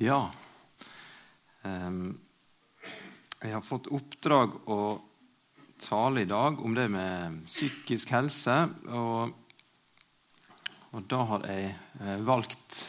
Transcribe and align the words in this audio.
Ja. 0.00 0.30
Jeg 3.40 3.52
har 3.52 3.60
fått 3.60 3.90
oppdrag 3.92 4.54
å 4.72 4.78
tale 5.76 6.22
i 6.24 6.28
dag 6.30 6.56
om 6.64 6.72
det 6.72 6.86
med 6.88 7.42
psykisk 7.44 8.14
helse. 8.16 8.56
Og, 8.96 9.34
og 10.96 11.04
da 11.04 11.20
har 11.34 11.46
jeg 11.52 11.68
eh, 12.00 12.16
valgt 12.24 12.80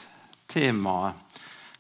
temaet, 0.48 1.20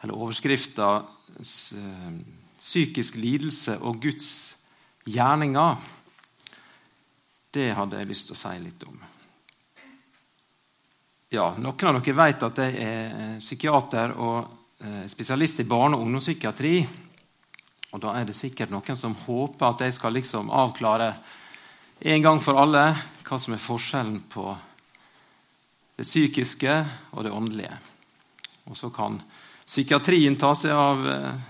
eller 0.03 0.19
overskrifta, 0.19 0.91
eh, 1.39 2.11
'Psykisk 2.59 3.15
lidelse 3.15 3.79
og 3.79 4.03
Guds 4.03 4.55
gjerninger'. 5.07 5.79
Det 7.55 7.71
hadde 7.71 8.03
jeg 8.03 8.11
lyst 8.11 8.27
til 8.27 8.35
å 8.35 8.43
si 8.43 8.57
litt 8.59 8.83
om. 8.83 8.99
Ja, 11.31 11.53
Noen 11.55 11.95
av 11.95 12.03
dere 12.03 12.19
vet 12.19 12.43
at 12.43 12.65
jeg 12.67 12.81
er 12.83 13.05
eh, 13.15 13.37
psykiater 13.39 14.19
og 14.19 14.57
spesialist 15.07 15.59
i 15.61 15.67
barne- 15.69 15.97
og 15.97 16.05
ungdomspsykiatri. 16.07 16.87
Og 17.91 18.01
da 18.01 18.15
er 18.17 18.25
det 18.25 18.35
sikkert 18.37 18.71
noen 18.71 18.97
som 18.97 19.15
håper 19.27 19.67
at 19.67 19.83
jeg 19.85 19.93
skal 19.93 20.15
liksom 20.15 20.49
avklare 20.49 21.11
en 21.99 22.23
gang 22.23 22.39
for 22.41 22.57
alle 22.57 22.85
hva 23.21 23.39
som 23.39 23.53
er 23.53 23.61
forskjellen 23.61 24.21
på 24.31 24.45
det 25.99 26.07
psykiske 26.07 26.77
og 27.11 27.27
det 27.27 27.33
åndelige. 27.35 27.75
Og 28.71 28.77
så 28.79 28.89
kan 28.93 29.19
psykiatrien 29.67 30.35
ta 30.39 30.53
seg 30.57 30.73
av 30.73 31.05
eh, 31.07 31.43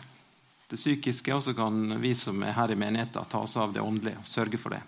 det 0.72 0.80
psykiske, 0.80 1.34
og 1.36 1.44
så 1.46 1.54
kan 1.56 1.96
vi 2.02 2.12
som 2.18 2.44
er 2.44 2.58
her 2.58 2.74
i 2.74 2.80
menigheten, 2.80 3.30
ta 3.30 3.46
oss 3.46 3.56
av 3.58 3.72
det 3.74 3.84
åndelige 3.84 4.20
og 4.20 4.28
sørge 4.28 4.60
for 4.60 4.76
det. 4.76 4.82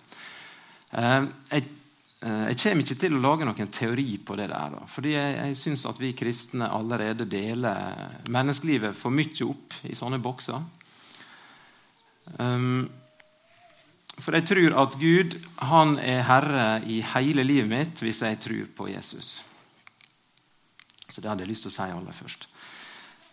Eh, 0.91 1.29
jeg 1.53 1.63
Eh, 1.63 1.79
jeg 2.23 2.55
kommer 2.61 2.85
ikke 2.85 2.99
til 3.01 3.17
å 3.17 3.21
lage 3.23 3.47
noen 3.47 3.71
teori 3.73 4.17
på 4.23 4.35
det 4.39 4.47
der. 4.47 4.75
fordi 4.87 5.11
jeg, 5.11 5.35
jeg 5.35 5.57
syns 5.59 5.85
at 5.89 5.99
vi 5.99 6.13
kristne 6.15 6.69
allerede 6.71 7.27
deler 7.27 8.21
menneskelivet 8.31 8.95
for 8.95 9.11
mye 9.11 9.47
opp 9.47 9.75
i 9.83 9.95
sånne 9.95 10.21
bokser. 10.23 10.61
Um, 12.39 12.87
for 14.21 14.37
jeg 14.37 14.45
tror 14.47 14.75
at 14.83 14.95
Gud 15.01 15.35
han 15.67 15.97
er 15.99 16.23
herre 16.29 16.67
i 16.85 17.01
hele 17.15 17.43
livet 17.43 17.69
mitt 17.69 18.03
hvis 18.05 18.21
jeg 18.23 18.39
tror 18.39 18.69
på 18.77 18.87
Jesus. 18.93 19.41
Så 21.09 21.21
det 21.21 21.29
hadde 21.29 21.43
jeg 21.43 21.51
lyst 21.51 21.67
til 21.67 21.73
å 21.73 21.75
si 21.75 21.89
aller 21.91 22.15
først. 22.15 22.47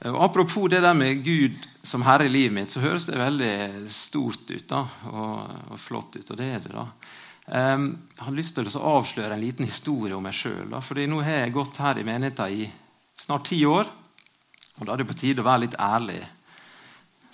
Og 0.08 0.22
apropos 0.24 0.70
det 0.72 0.80
der 0.80 0.96
med 0.96 1.20
Gud 1.24 1.66
som 1.84 2.02
herre 2.06 2.24
i 2.26 2.32
livet 2.32 2.56
mitt, 2.56 2.72
så 2.72 2.80
høres 2.80 3.06
det 3.10 3.20
veldig 3.20 3.88
stort 3.92 4.48
ut 4.48 4.68
da, 4.68 4.86
og, 5.12 5.74
og 5.74 5.80
flott 5.80 6.16
ut. 6.16 6.30
Og 6.32 6.38
det 6.40 6.48
er 6.48 6.62
det, 6.64 6.72
da. 6.72 6.86
Um, 7.50 7.86
jeg 8.14 8.22
har 8.28 8.34
lyst 8.36 8.54
til 8.54 8.68
å 8.78 8.82
avsløre 8.92 9.34
en 9.34 9.42
liten 9.42 9.66
historie 9.66 10.14
om 10.14 10.22
meg 10.22 10.36
sjøl. 10.38 10.68
Nå 10.70 11.22
har 11.26 11.40
jeg 11.40 11.54
gått 11.56 11.80
her 11.82 11.98
i 11.98 12.06
menigheten 12.06 12.52
i 12.54 12.68
snart 13.18 13.48
ti 13.50 13.58
år. 13.66 13.90
Og 14.78 14.86
da 14.86 14.94
er 14.94 15.02
det 15.02 15.08
på 15.08 15.18
tide 15.18 15.42
å 15.42 15.48
være 15.48 15.64
litt 15.64 15.74
ærlig, 15.74 16.20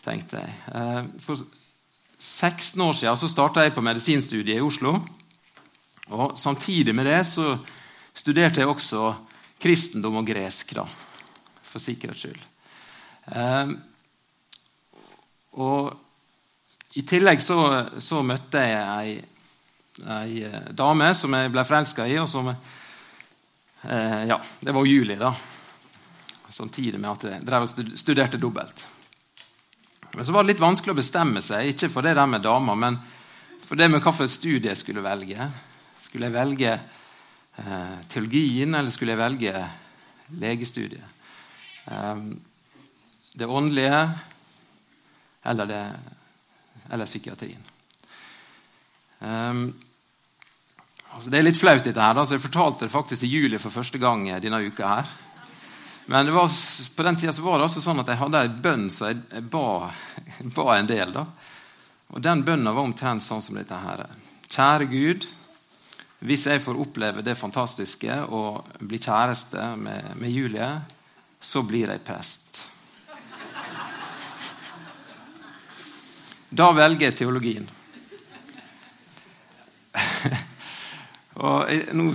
tenkte 0.07 0.41
jeg. 0.41 0.55
Uh, 0.73 1.11
for 1.21 1.45
16 2.17 2.81
år 2.81 2.97
siden 2.97 3.21
så 3.21 3.29
starta 3.29 3.67
jeg 3.67 3.77
på 3.77 3.85
medisinstudiet 3.85 4.57
i 4.57 4.65
Oslo. 4.65 4.97
Og 6.17 6.39
Samtidig 6.41 6.97
med 6.97 7.11
det 7.11 7.21
så 7.29 7.53
studerte 8.17 8.65
jeg 8.65 8.73
også 8.73 9.13
kristendom 9.61 10.17
og 10.23 10.33
gresk, 10.33 10.73
da, 10.79 10.89
for 11.61 11.83
sikkerhets 11.83 12.25
skyld. 12.25 12.43
Um, 13.37 13.77
og 15.61 15.93
I 16.97 17.05
tillegg 17.05 17.45
så, 17.45 17.61
så 18.01 18.25
møtte 18.25 18.65
jeg 18.65 18.85
ei 18.97 19.17
ei 20.05 20.43
eh, 20.45 20.73
dame 20.77 21.13
som 21.17 21.33
jeg 21.33 21.53
ble 21.53 21.65
forelska 21.65 22.07
i. 22.09 22.19
og 22.21 22.29
som, 22.29 22.49
eh, 22.51 24.25
ja, 24.29 24.41
Det 24.61 24.73
var 24.73 24.87
juli, 24.87 25.17
da. 25.17 25.35
Samtidig 26.49 27.01
med 27.01 27.11
at 27.11 27.25
jeg 27.25 27.45
drev 27.45 27.63
og 27.63 27.97
studerte 27.99 28.39
dobbelt. 28.41 28.87
Men 30.15 30.25
så 30.25 30.33
var 30.33 30.45
det 30.45 30.55
litt 30.55 30.63
vanskelig 30.63 30.95
å 30.95 31.01
bestemme 31.01 31.43
seg, 31.45 31.75
ikke 31.75 31.91
for 31.93 32.03
det 32.03 32.15
der 32.17 32.27
med 32.27 32.43
damer, 32.43 32.75
men 32.75 32.99
for 33.67 33.77
det 33.77 33.91
med 33.91 34.01
hvilket 34.01 34.31
studie 34.31 34.71
jeg 34.71 34.81
skulle 34.81 35.05
velge. 35.05 35.49
Skulle 36.01 36.31
jeg 36.31 36.37
velge 36.37 36.73
eh, 36.73 37.97
teologien, 38.09 38.75
eller 38.75 38.91
skulle 38.91 39.13
jeg 39.13 39.21
velge 39.21 39.65
legestudiet? 40.41 41.05
Eh, 41.87 42.17
det 43.37 43.47
åndelige 43.47 44.01
eller, 45.47 45.67
det, 45.67 45.83
eller 46.91 47.07
psykiatrien. 47.07 47.63
Um, 49.19 49.75
Altså, 51.17 51.31
det 51.33 51.39
er 51.39 51.47
litt 51.47 51.57
flaut, 51.57 51.81
dette 51.81 52.03
her. 52.03 52.19
Altså, 52.19 52.37
jeg 52.37 52.45
fortalte 52.45 52.85
det 52.85 52.93
faktisk 52.93 53.25
i 53.25 53.31
juli 53.33 53.57
for 53.61 53.73
første 53.73 53.97
gang 54.01 54.27
denne 54.43 54.59
uka. 54.69 54.89
her. 54.99 55.07
Men 56.13 56.29
var, 56.35 56.51
på 56.97 57.03
den 57.03 57.17
tida 57.17 57.33
var 57.41 57.59
det 57.59 57.67
altså 57.67 57.81
sånn 57.83 58.03
at 58.03 58.11
jeg 58.13 58.21
hadde 58.21 58.43
en 58.45 58.59
bønn 58.63 58.91
så 58.93 59.09
jeg, 59.11 59.43
ba, 59.51 59.91
ba, 60.59 60.67
en 60.77 60.91
del. 60.91 61.15
da. 61.15 61.25
Og 62.13 62.21
Den 62.23 62.45
bønnen 62.45 62.69
var 62.69 62.85
omtrent 62.85 63.25
sånn 63.25 63.43
som 63.43 63.57
dette 63.57 63.75
her. 63.81 64.05
Kjære 64.47 64.87
Gud, 64.93 65.25
hvis 66.21 66.47
jeg 66.47 66.63
får 66.63 66.83
oppleve 66.85 67.25
det 67.25 67.35
fantastiske 67.41 68.21
å 68.29 68.63
bli 68.79 69.01
kjæreste 69.01 69.73
med, 69.81 70.13
med 70.21 70.31
Julie, 70.31 70.69
så 71.41 71.65
blir 71.65 71.89
jeg 71.91 72.05
prest. 72.05 72.61
Da 76.53 76.69
velger 76.77 77.09
jeg 77.09 77.19
teologien. 77.25 77.73
Og 81.37 81.97
nå, 81.97 82.11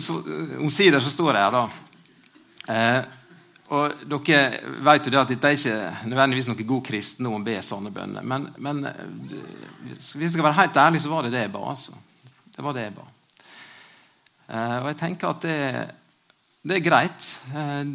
Omsider 0.64 1.02
så 1.04 1.12
står 1.14 1.38
jeg 1.38 1.46
her, 1.46 1.58
da. 1.58 1.66
Eh, 2.74 3.18
og 3.72 4.04
Dere 4.04 4.60
vet 4.84 5.06
jo 5.08 5.14
det 5.14 5.20
at 5.22 5.30
dette 5.32 5.48
er 5.48 5.56
ikke 5.56 6.10
nødvendigvis 6.12 6.50
noe 6.50 6.66
god 6.68 6.84
kristendom 6.90 7.38
å 7.38 7.46
be 7.46 7.56
sånne 7.64 7.94
bønner. 7.96 8.26
Men, 8.28 8.50
men 8.60 8.82
eh, 8.90 9.04
hvis 9.86 10.14
jeg 10.18 10.34
skal 10.34 10.48
være 10.50 10.60
helt 10.60 10.80
ærlig, 10.84 11.04
så 11.04 11.12
var 11.14 11.24
det 11.26 11.34
det 11.36 11.46
jeg 11.46 11.54
ba. 11.54 11.64
altså. 11.72 11.96
Det 12.52 12.66
var 12.66 12.76
det 12.76 12.88
jeg 12.88 12.96
ba. 12.98 13.06
Eh, 14.52 14.78
og 14.82 14.90
jeg 14.90 15.00
tenker 15.00 15.32
at 15.32 15.46
det, 15.46 15.60
det 16.68 16.80
er 16.80 16.84
greit. 16.90 17.30
Eh, 17.54 17.94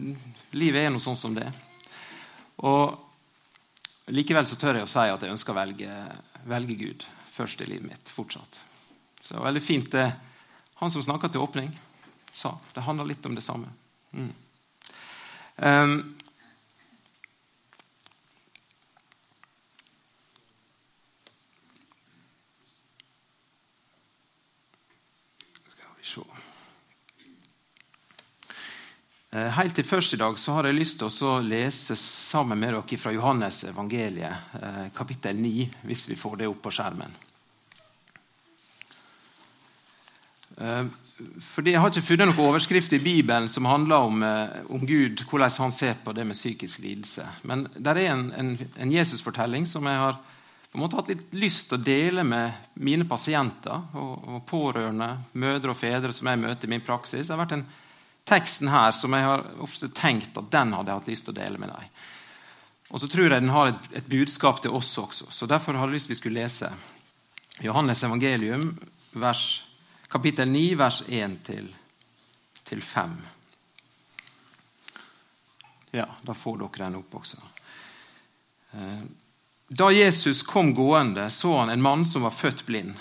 livet 0.56 0.86
er 0.86 0.94
noe 0.94 1.04
sånn 1.04 1.18
som 1.20 1.34
det. 1.36 1.48
Og 2.64 3.02
Likevel 4.14 4.46
så 4.46 4.56
tør 4.56 4.78
jeg 4.78 4.86
å 4.86 4.88
si 4.88 5.02
at 5.10 5.22
jeg 5.26 5.34
ønsker 5.34 5.52
å 5.52 5.58
velge, 5.58 5.92
velge 6.46 6.78
Gud 6.78 7.04
først 7.34 7.60
i 7.60 7.68
livet 7.68 7.90
mitt. 7.90 8.14
fortsatt. 8.14 8.62
Så 9.20 9.34
det 9.34 9.40
var 9.40 9.48
veldig 9.50 9.64
fint 9.66 9.90
det 9.92 10.06
han 10.76 10.92
som 10.92 11.02
snakka 11.02 11.28
til 11.32 11.44
åpning, 11.44 11.70
sa. 12.32 12.56
Det 12.74 12.84
handler 12.84 13.08
litt 13.08 13.26
om 13.26 13.34
det 13.34 13.44
samme. 13.44 13.72
Mm. 14.12 14.32
Um, 15.56 16.16
Helt 29.36 29.74
til 29.76 29.84
først 29.84 30.14
i 30.14 30.16
dag 30.16 30.38
så 30.40 30.54
har 30.56 30.64
jeg 30.64 30.78
lyst 30.78 30.96
til 31.02 31.26
å 31.28 31.40
lese 31.44 31.92
sammen 32.00 32.56
med 32.56 32.72
dere 32.72 32.96
fra 32.96 33.10
Johannes 33.12 33.64
evangeliet, 33.68 34.52
eh, 34.56 34.86
kapittel 34.96 35.36
9, 35.36 35.66
hvis 35.82 36.08
vi 36.08 36.16
får 36.16 36.36
det 36.40 36.48
opp 36.48 36.62
på 36.64 36.70
skjermen. 36.72 37.12
Eh, 40.45 40.45
fordi 41.40 41.72
Jeg 41.72 41.80
har 41.80 41.88
ikke 41.90 42.04
funnet 42.04 42.28
noen 42.28 42.48
overskrift 42.50 42.92
i 42.92 43.00
Bibelen 43.00 43.48
som 43.48 43.64
handler 43.64 44.04
om, 44.04 44.22
eh, 44.22 44.56
om, 44.68 44.86
Gud, 44.86 45.22
hvordan 45.28 45.50
han 45.58 45.72
ser 45.72 45.94
på 46.04 46.12
det 46.12 46.26
med 46.26 46.36
psykisk 46.36 46.82
lidelse. 46.84 47.24
Men 47.42 47.68
det 47.72 47.92
er 47.92 48.12
en, 48.12 48.32
en, 48.32 48.58
en 48.76 48.92
Jesus-fortelling 48.92 49.66
som 49.66 49.86
jeg 49.86 49.96
har 49.96 50.18
på 50.70 50.76
en 50.76 50.82
måte 50.82 50.96
hatt 50.98 51.08
litt 51.08 51.32
lyst 51.32 51.70
til 51.70 51.78
å 51.78 51.84
dele 51.84 52.24
med 52.24 52.52
mine 52.74 53.06
pasienter 53.08 53.96
og, 53.96 54.28
og, 54.28 54.42
pårørende, 54.44 55.08
mødre 55.32 55.72
og 55.72 55.78
fedre 55.80 56.12
som 56.12 56.28
jeg 56.28 56.42
møter 56.42 56.68
i 56.68 56.74
min 56.74 56.84
praksis. 56.84 57.26
Det 57.26 57.32
har 57.32 57.40
vært 57.40 57.56
en 57.56 57.66
teksten 58.28 58.68
her 58.68 58.92
som 58.92 59.14
jeg 59.16 59.24
har 59.24 59.46
ofte 59.64 59.88
tenkt 59.88 60.36
at 60.36 60.50
den 60.52 60.74
hadde 60.76 60.92
jeg 60.92 61.00
hatt 61.00 61.08
lyst 61.08 61.28
til 61.28 61.32
å 61.32 61.38
dele 61.38 61.62
med 61.62 61.72
deg. 61.72 62.02
Og 62.92 63.00
så 63.00 63.08
tror 63.08 63.30
jeg 63.30 63.40
den 63.40 63.54
har 63.54 63.70
et, 63.70 63.88
et 64.02 64.10
budskap 64.10 64.60
til 64.60 64.76
oss 64.76 64.92
også. 65.00 65.30
Så 65.32 65.48
derfor 65.48 65.78
har 65.78 65.88
jeg 65.88 65.96
lyst 65.96 66.10
til 66.10 66.16
vi 66.16 66.20
skulle 66.20 66.44
lese 66.44 66.68
Johannes 67.64 68.04
evangelium, 68.04 68.74
vers 69.16 69.46
kapittel 70.08 70.48
9, 70.48 70.74
vers 70.74 71.02
1-5. 71.06 73.10
Ja, 75.90 76.08
da 76.22 76.34
får 76.34 76.58
dere 76.58 76.84
den 76.84 76.98
opp 76.98 77.14
også. 77.14 77.36
Eh, 78.72 79.02
da 79.68 79.92
Jesus 79.92 80.42
kom 80.42 80.74
gående, 80.74 81.30
så 81.30 81.58
han 81.58 81.70
en 81.70 81.82
mann 81.82 82.06
som 82.06 82.22
var 82.22 82.30
født 82.30 82.66
blind. 82.66 82.94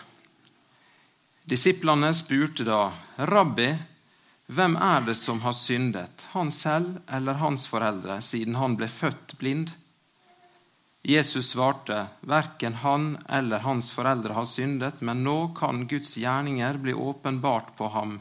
Disiplene 1.45 2.13
spurte 2.13 2.65
da, 2.65 2.93
'Rabbi, 3.17 3.75
hvem 4.47 4.75
er 4.75 5.01
det 5.01 5.15
som 5.15 5.41
har 5.41 5.53
syndet, 5.53 6.27
han 6.31 6.51
selv 6.51 6.97
eller 7.07 7.33
hans 7.33 7.67
foreldre, 7.67 8.21
siden 8.21 8.55
han 8.55 8.75
ble 8.75 8.87
født 8.87 9.37
blind?' 9.37 9.71
Jesus 11.07 11.49
svarte, 11.49 12.07
verken 12.21 12.73
han 12.73 13.17
eller 13.29 13.59
hans 13.59 13.91
foreldre 13.93 14.33
har 14.33 14.45
syndet, 14.49 15.01
men 15.05 15.21
nå 15.23 15.51
kan 15.53 15.83
Guds 15.87 16.15
gjerninger 16.17 16.79
bli 16.81 16.93
åpenbart 16.93 17.75
på 17.77 17.91
ham. 17.93 18.15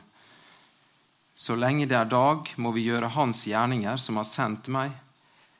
Så 1.34 1.56
lenge 1.56 1.86
det 1.88 1.96
er 1.96 2.10
dag, 2.12 2.50
må 2.60 2.75
vi 2.76 2.84
gjøre 2.84 3.08
Hans 3.16 3.46
gjerninger, 3.48 3.96
som 3.96 4.20
har 4.20 4.28
sendt 4.28 4.69
meg. 4.69 4.92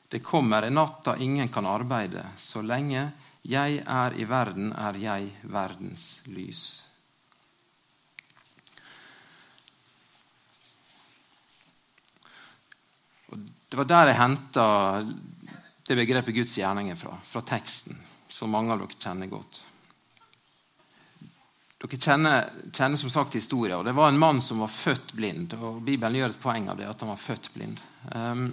Det 0.07 0.21
kommer 0.21 0.67
en 0.67 0.77
natt 0.77 1.01
da 1.07 1.15
ingen 1.17 1.49
kan 1.49 1.65
arbeide. 1.65 2.27
Så 2.37 2.61
lenge 2.61 3.07
jeg 3.41 3.81
er 3.81 4.13
i 4.13 4.29
verden, 4.29 4.69
er 4.77 4.93
jeg 5.01 5.33
verdens 5.49 6.19
lys. 6.29 6.83
Det 13.33 13.81
var 13.81 13.89
der 13.89 14.13
jeg 14.13 14.21
henta 14.21 14.67
det 15.87 15.95
begrepet 15.95 16.33
Guds 16.33 16.57
gjerninger 16.57 16.95
fra, 16.97 17.17
fra 17.23 17.41
teksten, 17.45 17.97
som 18.29 18.49
mange 18.49 18.73
av 18.73 18.81
dere 18.81 18.97
kjenner 18.97 19.29
godt. 19.29 19.61
Dere 21.83 21.99
kjenner, 22.01 22.47
kjenner, 22.73 22.97
som 22.97 23.11
sagt 23.13 23.35
historien. 23.37 23.77
og 23.77 23.85
Det 23.85 23.93
var 23.93 24.09
en 24.09 24.19
mann 24.19 24.41
som 24.41 24.63
var 24.63 24.71
født 24.73 25.13
blind. 25.13 25.53
og 25.53 25.83
Bibelen 25.85 26.17
gjør 26.17 26.33
et 26.33 26.41
poeng 26.41 26.69
av 26.71 26.79
det, 26.79 26.87
at 26.89 27.03
han 27.03 27.11
var 27.13 27.21
født 27.21 27.51
blind. 27.53 27.81
Um, 28.15 28.47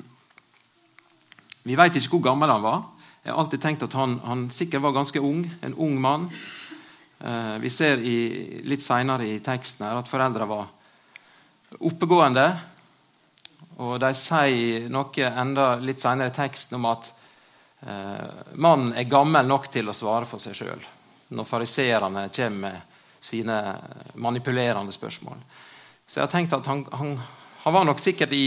vi 1.62 1.78
vet 1.78 1.96
ikke 1.96 2.18
hvor 2.18 2.26
gammel 2.28 2.52
han 2.52 2.64
var. 2.64 2.82
Jeg 3.22 3.32
har 3.32 3.40
alltid 3.40 3.62
tenkt 3.62 3.86
at 3.86 3.96
han, 3.96 4.18
han 4.26 4.50
sikkert 4.50 4.82
var 4.82 4.96
ganske 4.98 5.22
ung. 5.22 5.46
En 5.62 5.74
ung 5.74 5.96
mann. 6.02 6.28
Uh, 7.22 7.56
vi 7.62 7.70
ser 7.70 8.02
i, 8.02 8.18
litt 8.66 8.84
seinere 8.84 9.30
i 9.30 9.40
teksten 9.40 9.86
her 9.86 10.02
at 10.02 10.10
foreldra 10.10 10.50
var 10.50 10.68
oppegående. 11.80 12.46
Og 13.80 13.96
de 14.02 14.12
sier 14.18 14.90
noe 14.92 15.32
enda 15.32 15.72
litt 15.80 16.02
seinere 16.02 16.28
i 16.28 16.36
teksten 16.36 16.76
om 16.76 16.90
at 16.92 17.12
mannen 17.82 18.92
er 18.94 19.10
gammel 19.10 19.48
nok 19.48 19.64
til 19.74 19.90
å 19.90 19.94
svare 19.96 20.28
for 20.30 20.38
seg 20.38 20.54
sjøl. 20.54 20.84
Når 21.34 21.48
fariseerne 21.48 22.28
kommer 22.30 22.76
med 22.76 22.92
sine 23.22 23.56
manipulerende 24.14 24.92
spørsmål. 24.92 25.38
Så 26.06 26.18
jeg 26.20 26.26
har 26.26 26.32
tenkt 26.32 26.54
at 26.56 26.66
han, 26.66 26.84
han, 26.92 27.12
han 27.62 27.74
var 27.74 27.86
nok 27.86 28.02
sikkert 28.02 28.34
i 28.34 28.46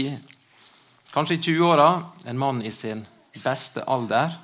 kanskje 1.12 1.38
i 1.38 1.40
20-åra, 1.40 1.88
en 2.28 2.38
mann 2.38 2.60
i 2.62 2.70
sin 2.70 3.06
beste 3.40 3.84
alder. 3.88 4.36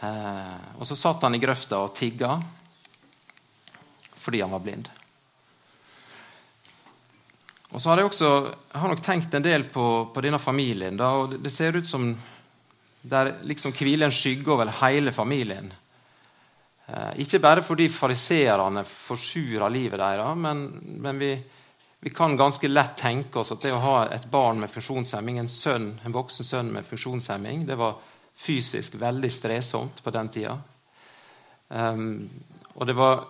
Eh, 0.00 0.78
og 0.78 0.86
så 0.86 0.96
satt 0.96 1.26
han 1.26 1.34
i 1.34 1.42
grøfta 1.42 1.82
og 1.82 1.94
tigga 1.98 2.38
fordi 4.20 4.42
han 4.44 4.52
var 4.52 4.60
blind. 4.62 4.88
Og 7.70 7.80
så 7.80 7.90
har 7.90 8.00
jeg 8.00 8.10
også 8.10 8.30
har 8.76 8.90
nok 8.92 9.02
tenkt 9.02 9.34
en 9.34 9.44
del 9.44 9.64
på, 9.72 9.84
på 10.14 10.22
denne 10.22 10.38
familien. 10.38 10.98
Da, 10.98 11.08
og 11.22 11.38
Det 11.40 11.52
ser 11.52 11.78
ut 11.78 11.88
som 11.88 12.12
der 13.02 13.34
liksom 13.42 13.72
hviler 13.72 14.06
en 14.06 14.14
skygge 14.14 14.52
over 14.52 14.72
hele 14.82 15.12
familien. 15.12 15.72
Eh, 16.86 17.20
ikke 17.24 17.40
bare 17.40 17.62
fordi 17.62 17.88
fariseerne 17.88 18.84
forsurer 18.84 19.68
livet 19.72 20.00
deres, 20.00 20.36
men, 20.36 20.64
men 21.00 21.18
vi, 21.18 21.30
vi, 22.00 22.10
kan 22.10 22.36
ganske 22.36 22.68
lett 22.68 22.96
tenke 22.98 23.40
oss 23.40 23.52
at 23.52 23.62
det 23.62 23.72
å 23.72 23.82
ha 23.84 23.96
et 24.12 24.26
barn 24.30 24.60
med 24.60 24.70
funksjonshemming, 24.72 25.38
en, 25.38 25.48
sønn, 25.48 25.92
en 26.04 26.16
voksen 26.16 26.46
sønn 26.46 26.72
med 26.72 26.86
funksjonshemming, 26.88 27.64
det 27.68 27.78
var 27.80 28.00
fysisk 28.40 28.96
veldig 29.00 29.30
strevsomt 29.32 30.02
på 30.02 30.12
den 30.14 30.28
tida. 30.32 30.58
Um, 31.68 32.28
og 32.74 32.86
det 32.88 32.96
var, 32.96 33.26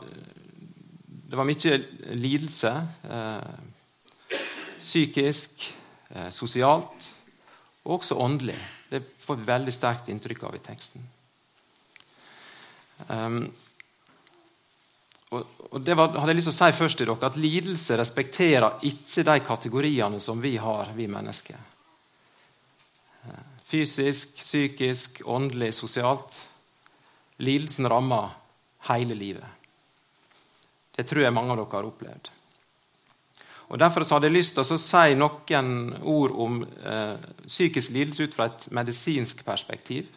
det 1.05 1.37
var 1.37 1.49
mye 1.49 1.81
lidelse. 2.15 2.71
Uh, 3.05 4.37
psykisk, 4.81 5.67
uh, 6.15 6.31
sosialt 6.33 7.11
og 7.85 7.97
også 7.99 8.19
åndelig. 8.21 8.59
Det 8.91 9.03
får 9.23 9.41
vi 9.41 9.49
veldig 9.49 9.73
sterkt 9.73 10.11
inntrykk 10.13 10.45
av 10.49 10.57
i 10.57 10.63
teksten. 10.65 11.05
Um, 13.09 13.45
og, 15.31 15.47
og 15.71 15.81
Det 15.81 15.97
var, 15.97 16.13
hadde 16.19 16.35
jeg 16.35 16.41
lyst 16.41 16.51
til 16.51 16.57
å 16.57 16.59
si 16.59 16.79
først 16.79 17.01
til 17.01 17.09
dere, 17.09 17.31
at 17.31 17.39
lidelse 17.41 17.99
respekterer 18.01 18.83
ikke 18.91 19.27
de 19.31 19.37
kategoriene 19.47 20.21
som 20.21 20.43
vi 20.43 20.57
har, 20.61 20.91
vi 20.97 21.07
mennesker. 21.11 21.61
Eh, 23.31 23.47
fysisk, 23.71 24.35
psykisk, 24.43 25.23
åndelig, 25.25 25.73
sosialt. 25.79 26.43
Lidelsen 27.41 27.89
rammer 27.89 28.35
hele 28.91 29.15
livet. 29.15 29.47
Det 30.97 31.07
tror 31.09 31.25
jeg 31.25 31.33
mange 31.33 31.55
av 31.55 31.63
dere 31.63 31.79
har 31.79 31.89
opplevd. 31.89 32.33
Og 33.71 33.79
Derfor 33.79 34.03
hadde 34.03 34.27
jeg 34.27 34.35
lyst 34.35 34.57
til 34.57 34.67
å 34.67 34.79
si 34.83 35.15
noen 35.15 35.75
ord 36.03 36.33
om 36.35 36.63
eh, 36.65 37.27
psykisk 37.47 37.93
lidelse 37.95 38.27
ut 38.27 38.35
fra 38.35 38.49
et 38.51 38.65
medisinsk 38.75 39.45
perspektiv. 39.47 40.09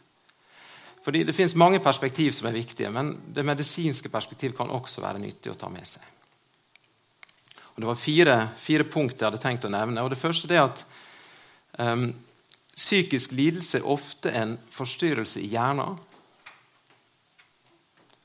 Fordi 1.03 1.23
Det 1.23 1.35
fins 1.35 1.53
mange 1.55 1.79
perspektiv 1.79 2.31
som 2.33 2.47
er 2.47 2.57
viktige, 2.57 2.89
men 2.89 3.13
det 3.35 3.45
medisinske 3.45 4.09
perspektivet 4.09 4.57
kan 4.57 4.71
også 4.73 5.03
være 5.03 5.21
nyttig 5.21 5.51
å 5.51 5.59
ta 5.59 5.69
med 5.69 5.85
seg. 5.85 6.01
Og 7.75 7.81
Det 7.81 7.89
var 7.89 8.00
fire, 8.00 8.38
fire 8.57 8.83
punkt 8.83 9.19
jeg 9.19 9.27
hadde 9.27 9.41
tenkt 9.41 9.65
å 9.65 9.69
nevne. 9.69 10.01
og 10.01 10.09
Det 10.09 10.17
første 10.17 10.50
er 10.53 10.63
at 10.63 10.85
um, 11.77 12.07
psykisk 12.75 13.31
lidelse 13.38 13.77
er 13.81 13.89
ofte 13.89 14.31
en 14.31 14.57
forstyrrelse 14.71 15.41
i 15.41 15.51
hjernen. 15.51 16.00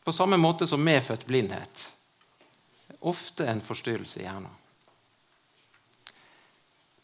På 0.05 0.13
samme 0.13 0.37
måte 0.41 0.67
som 0.67 0.81
medfødt 0.81 1.27
blindhet. 1.27 1.85
Ofte 3.01 3.45
en 3.45 3.61
forstyrrelse 3.61 4.21
i 4.21 4.25
hjernen. 4.25 4.68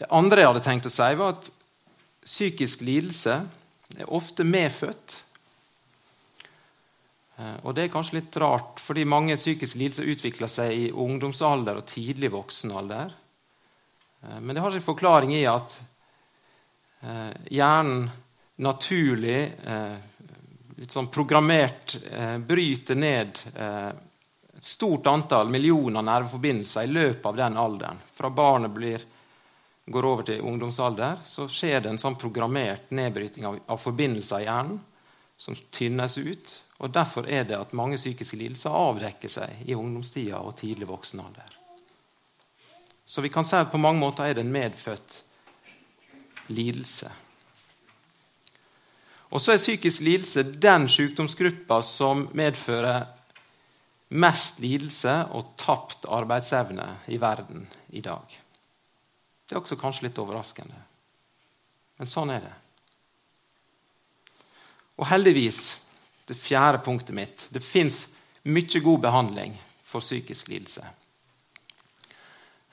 Det 0.00 0.10
andre 0.10 0.42
jeg 0.42 0.50
hadde 0.50 0.64
tenkt 0.64 0.88
å 0.88 0.92
si, 0.92 1.10
var 1.18 1.36
at 1.36 1.50
psykisk 2.24 2.82
lidelse 2.82 3.36
er 3.94 4.10
ofte 4.10 4.46
medfødt 4.48 5.18
Eh, 7.36 7.56
og 7.64 7.74
Det 7.74 7.84
er 7.84 7.92
kanskje 7.92 8.20
litt 8.20 8.36
rart, 8.38 8.80
fordi 8.82 9.06
mange 9.08 9.36
psykiske 9.38 9.78
lidelser 9.80 10.10
utvikler 10.10 10.50
seg 10.50 10.74
i 10.74 10.90
ungdomsalder 10.90 11.80
og 11.80 11.88
tidlig 11.90 12.30
voksenalder. 12.34 13.14
Eh, 14.22 14.38
men 14.40 14.54
det 14.54 14.62
har 14.62 14.74
sin 14.74 14.84
forklaring 14.84 15.34
i 15.34 15.44
at 15.50 15.78
eh, 17.02 17.32
hjernen 17.50 18.06
naturlig, 18.54 19.50
litt 20.78 20.92
sånn 20.94 21.08
programmert, 21.10 21.96
bryter 22.46 22.94
ned 22.94 23.40
et 23.50 24.62
stort 24.62 25.08
antall 25.10 25.50
millioner 25.50 26.06
nerveforbindelser 26.06 26.86
i 26.86 26.92
løpet 26.94 27.26
av 27.26 27.40
den 27.40 27.58
alderen. 27.58 27.98
Fra 28.14 28.30
barnet 28.30 28.70
blir, 28.70 29.02
går 29.86 30.06
over 30.08 30.22
til 30.24 30.40
ungdomsalder, 30.40 31.20
så 31.28 31.48
skjer 31.50 31.82
det 31.84 31.92
en 31.92 32.00
sånn 32.00 32.16
programmert 32.20 32.92
nedbryting 32.94 33.44
av, 33.48 33.58
av 33.68 33.80
forbindelser 33.80 34.44
i 34.44 34.46
hjernen 34.46 34.78
som 35.36 35.56
tynnes 35.74 36.16
ut. 36.18 36.54
Og 36.80 36.92
Derfor 36.94 37.28
er 37.28 37.44
det 37.48 37.58
at 37.58 37.74
mange 37.76 37.98
psykiske 38.00 38.38
lidelser 38.40 38.74
avdekker 38.74 39.30
seg 39.30 39.68
i 39.68 39.76
ungdomstida 39.76 40.40
og 40.40 40.56
tidlig 40.58 40.88
voksen 40.88 41.20
alder. 41.20 41.58
Så 43.04 43.20
vi 43.20 43.28
kan 43.28 43.44
si 43.44 43.56
at 43.58 43.72
på 43.72 43.80
mange 43.80 44.00
måter 44.00 44.24
er 44.24 44.38
det 44.38 44.46
en 44.46 44.54
medfødt 44.54 45.20
lidelse. 46.48 47.10
Og 49.34 49.42
så 49.42 49.52
er 49.52 49.60
psykisk 49.60 50.04
lidelse 50.06 50.46
den 50.62 50.88
sykdomsgruppa 50.88 51.80
som 51.84 52.28
medfører 52.38 53.04
mest 54.14 54.60
lidelse 54.62 55.14
og 55.34 55.56
tapt 55.60 56.06
arbeidsevne 56.08 56.86
i 57.10 57.18
verden 57.20 57.66
i 57.90 58.00
dag. 58.04 58.43
Det 59.54 59.60
er 59.60 59.62
også 59.62 59.76
kanskje 59.78 60.08
litt 60.08 60.16
overraskende, 60.18 60.74
men 62.00 62.08
sånn 62.10 62.32
er 62.34 62.40
det. 62.42 62.54
Og 64.98 65.06
heldigvis 65.06 65.60
det 66.26 66.34
fjerde 66.34 66.80
punktet 66.82 67.14
mitt. 67.14 67.44
Det 67.54 67.62
fins 67.62 68.00
mye 68.50 68.82
god 68.82 69.04
behandling 69.04 69.54
for 69.78 70.02
psykisk 70.02 70.50
lidelse. 70.50 70.82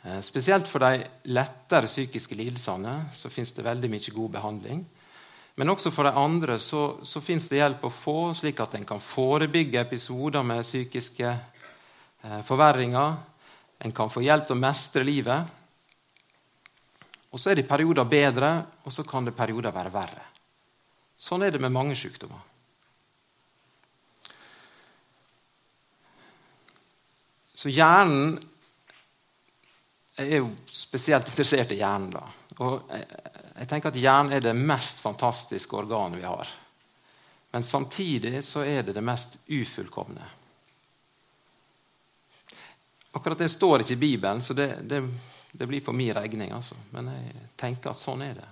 Eh, 0.02 0.18
spesielt 0.26 0.66
for 0.66 0.82
de 0.82 1.06
lettere 1.30 1.86
psykiske 1.86 2.40
lidelsene 2.42 2.96
så 3.14 3.30
fins 3.30 3.54
det 3.54 3.68
veldig 3.70 3.94
mye 3.94 4.18
god 4.18 4.34
behandling. 4.40 4.84
Men 5.62 5.76
også 5.78 5.94
for 5.94 6.10
de 6.10 6.18
andre 6.18 6.58
så, 6.58 6.98
så 7.06 7.22
fins 7.22 7.46
det 7.54 7.62
hjelp 7.62 7.86
å 7.86 7.94
få, 7.94 8.20
slik 8.34 8.66
at 8.66 8.74
en 8.74 8.90
kan 8.90 9.06
forebygge 9.06 9.86
episoder 9.86 10.42
med 10.42 10.66
psykiske 10.66 11.30
eh, 11.30 12.42
forverringer. 12.42 13.20
En 13.86 13.94
kan 13.94 14.10
få 14.10 14.26
hjelp 14.26 14.50
til 14.50 14.58
å 14.58 14.64
mestre 14.66 15.06
livet. 15.06 15.61
Og 17.32 17.40
så 17.40 17.52
er 17.52 17.60
det 17.60 17.68
perioder 17.70 18.08
bedre, 18.08 18.52
og 18.84 18.94
så 18.94 19.06
kan 19.08 19.26
det 19.26 19.36
perioder 19.36 19.72
være 19.72 19.94
verre. 19.94 20.26
Sånn 21.22 21.46
er 21.46 21.54
det 21.54 21.62
med 21.62 21.72
mange 21.72 21.96
sykdommer. 21.96 22.42
Så 27.56 27.70
hjernen 27.70 28.40
Jeg 30.18 30.34
er 30.36 30.42
jo 30.42 30.50
spesielt 30.68 31.30
interessert 31.30 31.72
i 31.72 31.80
hjernen. 31.80 32.12
da. 32.14 32.26
Og 32.62 32.90
jeg, 32.92 33.06
jeg 33.62 33.70
tenker 33.70 33.90
at 33.90 33.98
Hjernen 33.98 34.36
er 34.36 34.44
det 34.44 34.52
mest 34.58 35.00
fantastiske 35.02 35.78
organet 35.78 36.20
vi 36.20 36.28
har. 36.28 36.50
Men 37.52 37.64
samtidig 37.64 38.44
så 38.46 38.64
er 38.68 38.84
det 38.84 38.94
det 38.94 39.04
mest 39.04 39.38
ufullkomne. 39.48 40.28
Akkurat 43.12 43.42
det 43.42 43.50
står 43.52 43.84
ikke 43.84 43.98
i 43.98 44.04
Bibelen, 44.04 44.42
så 44.42 44.54
det, 44.56 44.70
det, 44.88 45.02
det 45.52 45.68
blir 45.68 45.82
på 45.82 45.94
min 45.94 46.14
regning. 46.14 46.52
Altså. 46.52 46.76
Men 46.92 47.12
jeg 47.14 47.46
tenker 47.60 47.92
at 47.92 48.00
sånn 48.00 48.24
er 48.26 48.36
det. 48.40 48.50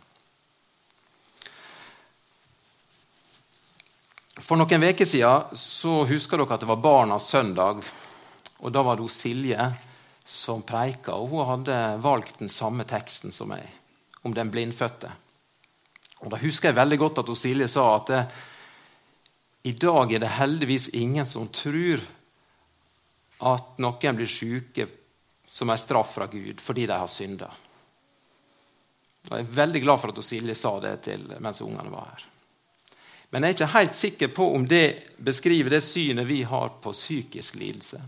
For 4.40 4.60
noen 4.60 4.84
uker 4.88 5.08
siden 5.08 5.56
så 5.58 6.04
husker 6.08 6.40
dere 6.40 6.56
at 6.56 6.64
det 6.64 6.70
var 6.70 6.84
Barnas 6.84 7.28
søndag 7.28 7.84
og 8.60 8.74
Da 8.76 8.82
var 8.84 9.00
det 9.00 9.08
Silje 9.12 9.70
som 10.28 10.62
preika, 10.68 11.16
og 11.16 11.32
hun 11.32 11.48
hadde 11.48 11.76
valgt 12.04 12.42
den 12.42 12.52
samme 12.52 12.84
teksten 12.86 13.32
som 13.32 13.48
meg, 13.50 13.64
om 14.22 14.36
den 14.36 14.52
blindfødte. 14.52 15.10
Og 16.20 16.30
Da 16.34 16.38
husker 16.42 16.70
jeg 16.70 16.76
veldig 16.76 16.98
godt 17.00 17.22
at 17.24 17.32
Silje 17.40 17.70
sa 17.72 17.86
at 17.96 18.12
i 19.64 19.72
dag 19.72 20.12
er 20.14 20.20
det 20.20 20.36
heldigvis 20.36 20.90
ingen 20.94 21.26
som 21.26 21.48
tror 21.48 22.04
at 23.40 23.80
noen 23.80 24.20
blir 24.20 24.28
syke 24.28 24.88
som 25.50 25.70
en 25.70 25.78
straff 25.78 26.14
fra 26.14 26.28
Gud 26.32 26.62
fordi 26.62 26.86
de 26.86 26.98
har 27.02 27.10
synda. 27.10 27.50
Jeg 29.30 29.44
er 29.44 29.56
veldig 29.56 29.82
glad 29.84 30.02
for 30.02 30.14
at 30.14 30.26
Silje 30.26 30.56
sa 30.56 30.76
det 30.82 30.94
til 31.06 31.26
mens 31.42 31.62
ungene 31.62 31.92
var 31.92 32.14
her. 32.14 32.28
Men 33.30 33.46
jeg 33.46 33.50
er 33.50 33.58
ikke 33.58 33.74
helt 33.76 33.98
sikker 33.98 34.32
på 34.34 34.48
om 34.56 34.64
det 34.66 35.18
beskriver 35.18 35.76
det 35.76 35.84
synet 35.86 36.26
vi 36.26 36.42
har 36.50 36.72
på 36.82 36.94
psykisk 36.96 37.60
lidelse. 37.62 38.02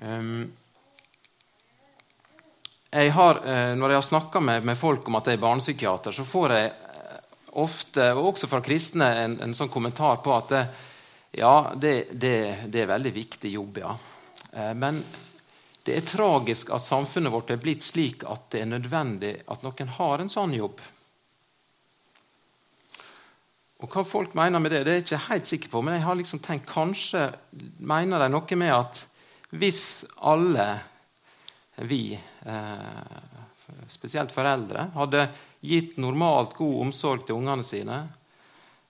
Um, 0.00 0.52
jeg 2.94 3.10
har, 3.12 3.40
eh, 3.46 3.74
når 3.74 3.90
jeg 3.90 3.96
har 3.96 4.06
snakka 4.06 4.40
med, 4.40 4.64
med, 4.64 4.78
folk 4.78 5.08
om 5.08 5.16
at 5.18 5.26
jeg 5.26 5.38
er 5.38 5.42
barnepsykiater, 5.42 6.14
så 6.14 6.24
får 6.24 6.52
jeg 6.54 6.68
eh, 6.70 7.16
ofte, 7.62 8.12
og 8.14 8.28
også 8.28 8.46
fra 8.50 8.60
kristne, 8.62 9.08
en, 9.24 9.34
en 9.42 9.54
sånn 9.54 9.70
kommentar 9.70 10.20
på 10.22 10.34
at 10.34 10.52
det, 10.54 10.60
ja, 11.40 11.72
det, 11.74 11.94
det, 12.12 12.36
det, 12.70 12.84
er 12.84 12.92
veldig 12.92 13.12
viktig 13.16 13.50
jobb, 13.56 13.80
ja. 13.82 13.96
Eh, 14.54 14.74
men 14.78 15.02
det 15.84 15.98
er 15.98 16.06
tragisk 16.08 16.70
at 16.72 16.84
samfunnet 16.84 17.32
vårt 17.34 17.50
er 17.52 17.60
blitt 17.60 17.84
slik 17.84 18.24
at 18.28 18.48
det 18.54 18.62
er 18.64 18.70
nødvendig 18.70 19.34
at 19.50 19.64
noen 19.66 19.96
har 19.98 20.22
en 20.22 20.32
sånn 20.32 20.54
jobb. 20.56 20.80
Og 23.84 23.90
Hva 23.92 24.04
folk 24.08 24.32
mener 24.38 24.62
med 24.62 24.72
det, 24.72 24.84
det 24.86 24.92
er 24.92 25.00
jeg 25.02 25.04
ikke 25.04 25.26
helt 25.26 25.50
sikker 25.50 25.72
på, 25.74 25.82
men 25.84 25.98
jeg 25.98 26.06
har 26.06 26.16
liksom 26.16 26.40
tenkt 26.40 26.70
kanskje 26.70 27.26
mener 27.84 28.22
de 28.22 28.30
noe 28.32 28.56
med 28.56 28.72
at 28.72 29.02
hvis 29.54 29.82
alle 30.24 30.68
vi, 31.84 32.14
eh, 32.46 33.84
spesielt 33.90 34.32
foreldre, 34.32 34.88
hadde 34.94 35.28
gitt 35.60 35.98
normalt 36.00 36.54
god 36.56 36.80
omsorg 36.86 37.26
til 37.26 37.36
ungene 37.36 37.66
sine, 37.66 38.08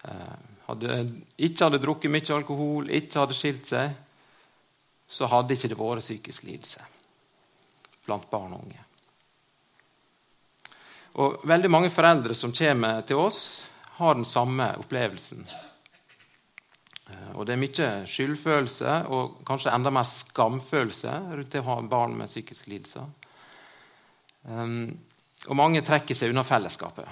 eh, 0.05 0.37
hadde, 0.69 1.01
ikke 1.39 1.65
hadde 1.65 1.83
drukket 1.83 2.13
mye 2.13 2.37
alkohol, 2.37 2.89
ikke 2.89 3.25
hadde 3.25 3.35
skilt 3.35 3.67
seg, 3.67 3.97
så 5.09 5.29
hadde 5.31 5.55
ikke 5.55 5.71
det 5.73 5.79
vært 5.79 6.05
psykisk 6.05 6.49
lidelse 6.49 6.85
blant 8.05 8.27
barn 8.31 8.53
og 8.53 8.65
unge. 8.67 8.83
Og 11.15 11.45
Veldig 11.47 11.71
mange 11.71 11.93
foreldre 11.95 12.35
som 12.35 12.53
kommer 12.53 13.01
til 13.07 13.17
oss, 13.17 13.69
har 13.95 14.15
den 14.15 14.27
samme 14.27 14.73
opplevelsen. 14.83 15.47
Eh, 17.11 17.31
og 17.35 17.47
Det 17.47 17.55
er 17.55 17.63
mye 17.63 17.91
skyldfølelse 18.11 18.95
og 19.07 19.39
kanskje 19.47 19.75
enda 19.75 19.91
mer 19.91 20.09
skamfølelse 20.09 21.13
rundt 21.31 21.53
det 21.53 21.63
å 21.63 21.69
ha 21.69 21.81
barn 21.81 22.17
med 22.19 22.29
psykiske 22.33 22.71
lidelser. 22.71 23.07
Um, 24.45 24.99
og 25.49 25.57
mange 25.57 25.81
trekker 25.85 26.17
seg 26.17 26.33
unna 26.33 26.43
fellesskapet. 26.45 27.07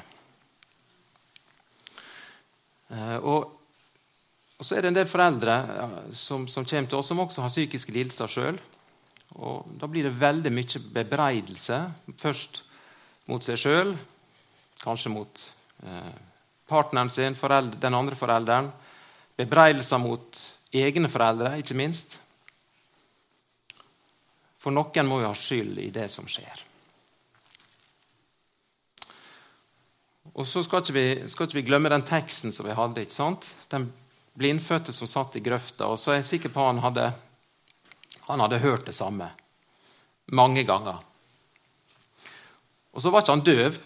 Uh, 2.93 3.19
og, 3.23 3.53
og, 4.63 4.67
så 4.67 4.77
er 4.77 4.85
det 4.85 4.93
en 4.93 4.99
del 5.01 5.09
foreldre 5.11 5.57
som, 6.15 6.45
som, 6.47 6.63
kommer 6.63 6.87
til 6.87 7.01
oss, 7.01 7.09
som 7.11 7.19
også 7.19 7.43
har 7.43 7.51
psykiske 7.51 7.95
lidelser 7.95 8.31
sjøl. 8.31 8.61
Da 9.83 9.89
blir 9.91 10.07
det 10.07 10.15
veldig 10.21 10.53
mye 10.55 10.83
bebreidelse. 10.95 11.79
Først 12.23 12.63
mot 13.27 13.43
seg 13.43 13.59
sjøl, 13.59 13.91
kanskje 14.85 15.11
mot 15.11 15.43
eh, 15.83 16.13
partneren 16.71 17.11
sin, 17.11 17.35
foreldre, 17.39 17.81
den 17.83 17.99
andre 17.99 18.19
forelderen 18.19 18.71
Bebreidelser 19.33 19.99
mot 19.99 20.39
egne 20.77 21.09
foreldre, 21.11 21.57
ikke 21.59 21.75
minst. 21.75 22.19
For 24.63 24.71
noen 24.71 25.09
må 25.09 25.23
jo 25.23 25.31
ha 25.31 25.35
skyld 25.35 25.81
i 25.83 25.89
det 25.91 26.05
som 26.13 26.29
skjer. 26.31 26.61
Og 30.37 30.47
så 30.47 30.63
skal 30.63 30.85
ikke, 30.85 30.95
vi, 30.95 31.07
skal 31.33 31.49
ikke 31.49 31.59
vi 31.59 31.65
glemme 31.67 31.91
den 31.93 32.07
teksten 32.07 32.55
som 32.55 32.69
vi 32.69 32.77
hadde. 32.77 33.03
ikke 33.03 33.17
sant? 33.17 33.49
Den 33.73 33.89
blindfødte 34.39 34.93
som 34.93 35.11
satt 35.11 35.37
i 35.37 35.45
grøfta. 35.45 35.87
Og 35.87 35.99
så 36.01 36.13
er 36.13 36.21
jeg 36.21 36.31
sikker 36.33 36.53
på 36.55 36.67
han 36.67 36.83
hadde, 36.85 37.13
han 38.29 38.41
hadde 38.41 38.63
hørt 38.63 38.87
det 38.87 38.97
samme 38.97 39.31
mange 40.33 40.63
ganger. 40.65 41.01
Og 42.93 43.03
så 43.03 43.11
var 43.11 43.25
ikke 43.25 43.35
han 43.35 43.45
døv, 43.45 43.79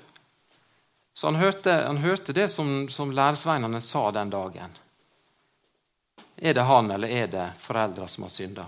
så 1.17 1.31
han 1.31 1.41
hørte, 1.41 1.73
han 1.73 2.03
hørte 2.03 2.35
det 2.37 2.49
som, 2.53 2.89
som 2.93 3.13
læresveinene 3.15 3.81
sa 3.81 4.11
den 4.13 4.31
dagen. 4.31 4.75
Er 6.37 6.55
det 6.55 6.67
han 6.69 6.91
eller 6.91 7.09
er 7.09 7.31
det 7.33 7.47
foreldra 7.59 8.09
som 8.09 8.27
har 8.27 8.35
synda? 8.35 8.67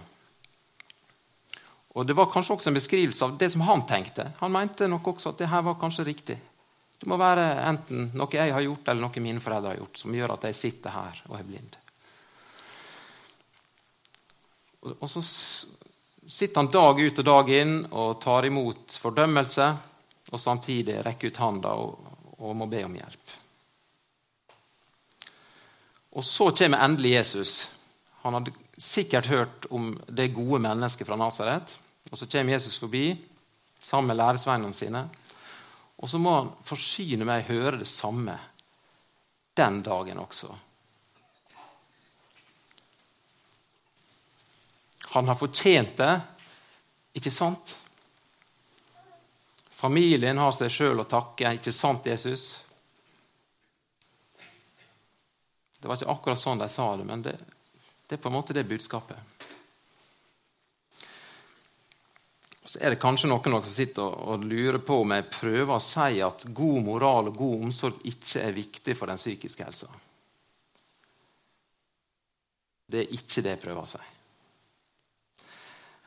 Og 1.98 2.06
Det 2.06 2.14
var 2.16 2.30
kanskje 2.30 2.54
også 2.54 2.70
en 2.70 2.78
beskrivelse 2.78 3.24
av 3.24 3.36
det 3.38 3.50
som 3.52 3.64
han 3.66 3.82
tenkte. 3.86 4.30
Han 4.38 4.52
mente 4.54 4.88
nok 4.88 5.08
også 5.12 5.32
at 5.32 5.42
det 5.42 5.50
her 5.50 5.64
var 5.66 5.76
kanskje 5.80 6.06
riktig. 6.06 6.38
Det 6.98 7.06
må 7.06 7.18
være 7.20 7.44
enten 7.68 8.08
noe 8.18 8.34
jeg 8.34 8.52
har 8.54 8.64
gjort, 8.64 8.88
eller 8.88 9.04
noe 9.06 9.22
mine 9.22 9.42
foreldre 9.42 9.74
har 9.74 9.82
gjort, 9.82 10.00
som 10.00 10.14
gjør 10.14 10.34
at 10.34 10.48
jeg 10.48 10.58
sitter 10.58 10.96
her 10.96 11.20
og 11.28 11.36
er 11.38 11.46
blind. 11.46 11.76
Og 14.98 15.06
så 15.10 15.22
sitter 15.22 16.60
han 16.60 16.70
dag 16.74 17.00
ut 17.00 17.20
og 17.22 17.28
dag 17.28 17.52
inn 17.54 17.76
og 17.88 18.18
tar 18.22 18.48
imot 18.48 18.98
fordømmelse, 19.02 19.68
og 20.28 20.42
samtidig 20.42 20.98
rekker 21.06 21.30
ut 21.30 21.40
handa 21.40 21.74
og, 21.80 22.08
og 22.38 22.56
må 22.58 22.66
be 22.70 22.82
om 22.84 22.96
hjelp. 22.98 23.36
Og 26.18 26.24
så 26.26 26.50
kommer 26.50 26.82
endelig 26.82 27.14
Jesus. 27.14 27.52
Han 28.24 28.34
hadde 28.34 28.54
sikkert 28.78 29.30
hørt 29.30 29.68
om 29.70 29.92
det 30.08 30.32
gode 30.34 30.60
mennesket 30.64 31.06
fra 31.06 31.16
Nasaret. 31.16 31.76
Og 32.10 32.18
så 32.18 32.26
kommer 32.26 32.56
Jesus 32.56 32.78
forbi 32.80 33.12
sammen 33.82 34.10
med 34.10 34.18
læresveinene 34.18 34.74
sine. 34.74 35.04
Og 35.98 36.10
så 36.10 36.18
må 36.22 36.34
han 36.36 36.52
forsyne 36.66 37.26
meg 37.26 37.48
høre 37.48 37.80
det 37.80 37.90
samme 37.90 38.36
den 39.58 39.80
dagen 39.82 40.20
også. 40.22 40.52
Han 45.08 45.28
har 45.28 45.38
fortjent 45.40 45.96
det, 45.98 46.14
ikke 47.18 47.32
sant? 47.34 47.74
Familien 49.78 50.38
har 50.38 50.52
seg 50.54 50.70
sjøl 50.70 51.02
å 51.02 51.08
takke, 51.08 51.54
ikke 51.58 51.72
sant, 51.74 52.06
Jesus? 52.06 52.50
Det 55.78 55.86
var 55.86 55.98
ikke 55.98 56.12
akkurat 56.12 56.40
sånn 56.42 56.62
de 56.62 56.68
sa 56.70 56.90
det, 56.98 57.06
men 57.08 57.22
det, 57.24 57.34
det 58.06 58.18
er 58.18 58.22
på 58.22 58.30
en 58.30 58.36
måte 58.36 58.54
det 58.54 58.66
budskapet. 58.68 59.37
Så 62.68 62.82
er 62.84 62.92
det 62.92 63.00
kanskje 63.00 63.30
noen 63.30 63.62
som 63.62 63.72
sitter 63.72 64.04
og 64.04 64.44
lurer 64.44 64.76
på 64.84 64.98
om 65.00 65.14
jeg 65.14 65.30
prøver 65.32 65.72
å 65.72 65.80
si 65.80 66.18
at 66.20 66.44
god 66.52 66.82
moral 66.84 67.30
og 67.30 67.38
god 67.40 67.64
omsorg 67.68 68.04
ikke 68.10 68.42
er 68.44 68.58
viktig 68.58 68.96
for 68.98 69.08
den 69.08 69.20
psykiske 69.20 69.64
helsa. 69.64 69.88
Det 72.88 73.06
er 73.06 73.16
ikke 73.16 73.44
det 73.44 73.54
jeg 73.54 73.62
prøver 73.64 73.80
å 73.80 73.88
si. 73.88 74.02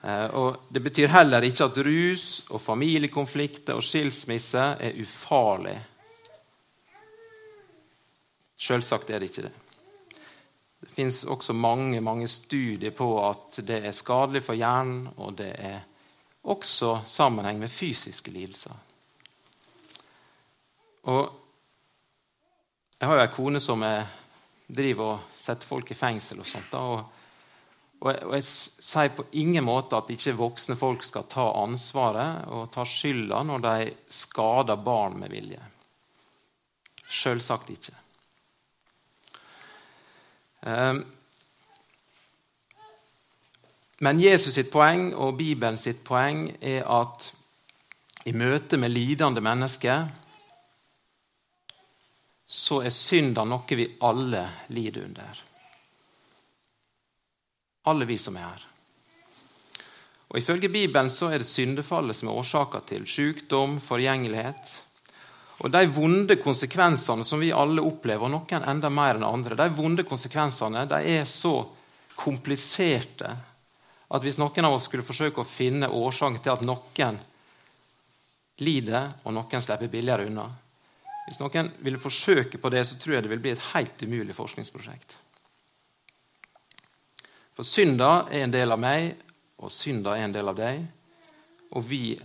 Eh, 0.06 0.28
og 0.38 0.70
Det 0.70 0.86
betyr 0.86 1.14
heller 1.18 1.50
ikke 1.50 1.66
at 1.66 1.82
rus 1.90 2.30
og 2.52 2.62
familiekonflikter 2.62 3.82
og 3.82 3.86
skilsmisse 3.86 4.70
er 4.86 5.02
ufarlig. 5.02 5.78
Selvsagt 8.62 9.10
er 9.10 9.22
det 9.22 9.34
ikke 9.34 9.50
det. 9.50 9.56
Det 10.82 10.94
fins 10.94 11.24
også 11.26 11.58
mange, 11.58 12.02
mange 12.02 12.30
studier 12.30 12.94
på 12.94 13.16
at 13.26 13.64
det 13.66 13.82
er 13.82 13.98
skadelig 13.98 14.46
for 14.46 14.58
hjernen, 14.58 15.08
og 15.18 15.40
det 15.42 15.56
er 15.58 15.88
også 16.42 17.02
sammenheng 17.06 17.60
med 17.60 17.72
fysiske 17.72 18.32
lidelser. 18.32 18.74
Og 21.10 21.22
jeg 23.02 23.10
har 23.10 23.18
jo 23.18 23.24
ei 23.24 23.34
kone 23.34 23.62
som 23.62 23.82
er, 23.86 24.06
driver 24.70 25.16
og 25.16 25.42
setter 25.42 25.68
folk 25.68 25.90
i 25.92 25.98
fengsel 25.98 26.44
og 26.44 26.48
sånt. 26.48 26.74
og, 26.78 27.00
og, 28.02 28.12
jeg, 28.12 28.24
og 28.26 28.36
jeg 28.38 28.46
sier 28.46 29.16
på 29.18 29.26
ingen 29.42 29.66
måte 29.66 29.98
at 29.98 30.12
ikke 30.14 30.38
voksne 30.38 30.78
folk 30.78 31.04
skal 31.06 31.26
ta 31.30 31.48
ansvaret 31.64 32.46
og 32.54 32.70
ta 32.74 32.86
skylda 32.86 33.42
når 33.46 33.66
de 33.66 33.90
skader 34.22 34.78
barn 34.86 35.18
med 35.22 35.34
vilje. 35.34 35.62
Sjølsagt 37.12 37.74
ikke. 37.74 37.98
Ehm, 40.70 41.02
men 44.02 44.20
Jesus 44.20 44.56
sitt 44.58 44.72
poeng 44.74 45.12
og 45.14 45.36
Bibelen 45.38 45.78
sitt 45.78 46.02
poeng 46.06 46.48
er 46.58 46.88
at 46.90 47.28
i 48.26 48.34
møte 48.34 48.78
med 48.82 48.94
lidende 48.94 49.42
mennesker 49.46 50.08
så 52.52 52.82
er 52.84 52.94
synda 52.94 53.46
noe 53.48 53.78
vi 53.78 53.86
alle 54.04 54.42
lider 54.74 55.06
under. 55.06 55.42
Alle 57.88 58.06
vi 58.10 58.18
som 58.22 58.36
er 58.38 58.48
her. 58.50 58.66
Og 60.32 60.40
Ifølge 60.40 60.70
Bibelen 60.70 61.10
så 61.10 61.30
er 61.32 61.42
det 61.42 61.50
syndefallet 61.50 62.18
som 62.18 62.32
er 62.32 62.40
årsaka 62.42 62.82
til 62.88 63.06
sykdom, 63.08 63.80
forgjengelighet, 63.84 64.74
og 65.62 65.70
de 65.70 65.86
vonde 65.94 66.40
konsekvensene 66.42 67.26
som 67.28 67.42
vi 67.44 67.52
alle 67.54 67.84
opplever, 67.86 68.26
og 68.26 68.34
noen 68.34 68.66
enda 68.66 68.90
mer 68.90 69.20
enn 69.20 69.28
andre, 69.28 69.58
de 69.60 69.70
vonde 69.78 70.06
konsekvensene 70.08 70.88
de 70.90 71.02
er 71.20 71.30
så 71.30 71.54
kompliserte 72.18 73.36
at 74.12 74.26
hvis 74.26 74.40
noen 74.42 74.68
av 74.68 74.76
oss 74.76 74.90
skulle 74.90 75.08
forsøke 75.08 75.44
å 75.44 75.48
finne 75.48 75.88
årsaken 75.88 76.42
til 76.44 76.54
at 76.54 76.66
noen 76.68 77.20
lider, 78.62 79.14
og 79.24 79.34
noen 79.34 79.64
slipper 79.64 79.92
billigere 79.92 80.28
unna. 80.30 80.50
Hvis 81.28 81.40
noen 81.40 81.72
ville 81.80 82.02
forsøke 82.02 82.60
på 82.62 82.72
det, 82.74 82.84
så 82.88 82.98
tror 83.00 83.16
jeg 83.16 83.26
det 83.26 83.32
vil 83.32 83.44
bli 83.44 83.54
et 83.56 83.68
helt 83.72 84.04
umulig 84.04 84.36
forskningsprosjekt. 84.38 85.16
For 87.56 87.68
synda 87.68 88.28
er 88.32 88.46
en 88.46 88.54
del 88.54 88.74
av 88.74 88.82
meg, 88.82 89.16
og 89.62 89.72
synda 89.74 90.18
er 90.18 90.28
en 90.28 90.36
del 90.36 90.52
av 90.52 90.58
deg. 90.58 90.84
Og 91.78 91.86
vi 91.88 92.18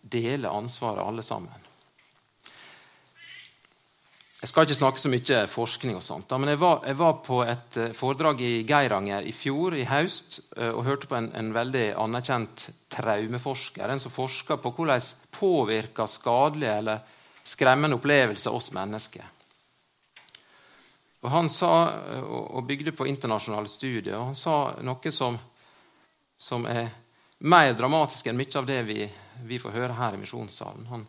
deler 0.00 0.54
ansvaret, 0.54 1.04
alle 1.04 1.24
sammen. 1.26 1.63
Jeg 4.44 4.50
skal 4.50 4.66
ikke 4.66 4.76
snakke 4.76 5.00
så 5.00 5.08
mye 5.08 5.36
forskning, 5.48 5.94
og 5.96 6.02
sånt, 6.04 6.32
men 6.36 6.50
jeg 6.52 6.58
var, 6.60 6.82
jeg 6.84 6.98
var, 6.98 7.14
på 7.24 7.38
et 7.48 7.76
eh, 7.80 7.94
foredrag 7.96 8.42
i 8.44 8.50
Geiranger 8.68 9.24
i 9.24 9.30
fjor, 9.32 9.72
i 9.72 9.86
høst, 9.88 10.34
eh, 10.58 10.68
og 10.68 10.84
hørte 10.84 11.08
på 11.08 11.16
en, 11.16 11.30
en 11.32 11.48
veldig 11.54 11.84
anerkjent 11.96 12.66
traumeforsker. 12.92 13.88
En 13.88 14.02
som 14.04 14.12
forsker 14.12 14.60
på 14.60 14.74
hvordan 14.76 15.08
påvirker 15.32 16.12
skadelige 16.12 16.76
eller 16.82 17.00
skremmende 17.40 17.96
opplevelser 17.96 18.52
oss 18.52 18.68
mennesker. 18.76 19.32
Og 21.24 21.32
Han 21.32 21.48
sa, 21.48 21.72
eh, 22.12 22.28
og 22.28 22.68
bygde 22.68 22.92
på 22.92 23.08
internasjonale 23.08 23.72
studier, 23.72 24.18
og 24.18 24.34
han 24.34 24.40
sa 24.42 24.58
noe 24.84 25.16
som, 25.22 25.40
som 26.36 26.68
er 26.68 26.92
mer 27.48 27.72
dramatisk 27.80 28.28
enn 28.28 28.44
mye 28.44 28.60
av 28.60 28.68
det 28.68 28.82
vi, 28.92 29.08
vi 29.48 29.64
får 29.64 29.78
høre 29.80 30.00
her 30.04 30.20
i 30.20 30.20
misjonssalen. 30.20 30.84
Han, 30.92 31.08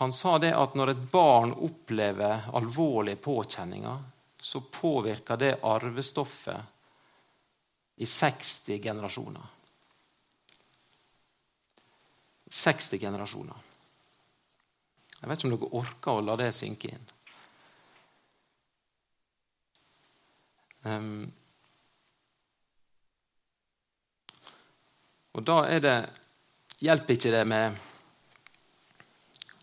han 0.00 0.12
sa 0.12 0.38
det 0.38 0.54
at 0.56 0.74
når 0.74 0.90
et 0.92 1.02
barn 1.12 1.52
opplever 1.52 2.48
alvorlige 2.56 3.20
påkjenninger, 3.22 3.98
så 4.40 4.60
påvirker 4.60 5.36
det 5.36 5.58
arvestoffet 5.62 6.62
i 7.96 8.06
60 8.06 8.78
generasjoner. 8.82 9.46
60 12.50 12.98
generasjoner. 12.98 13.68
Jeg 15.20 15.30
vet 15.30 15.38
ikke 15.38 15.48
om 15.48 15.54
dere 15.54 15.78
orker 15.78 16.18
å 16.18 16.24
la 16.26 16.34
det 16.40 16.50
synke 16.56 16.90
inn. 16.90 17.06
Um, 20.82 21.30
og 25.38 25.46
da 25.46 25.60
er 25.70 25.84
det 25.84 25.96
hjelper 26.82 27.14
ikke 27.14 27.36
det 27.36 27.44
med 27.46 27.78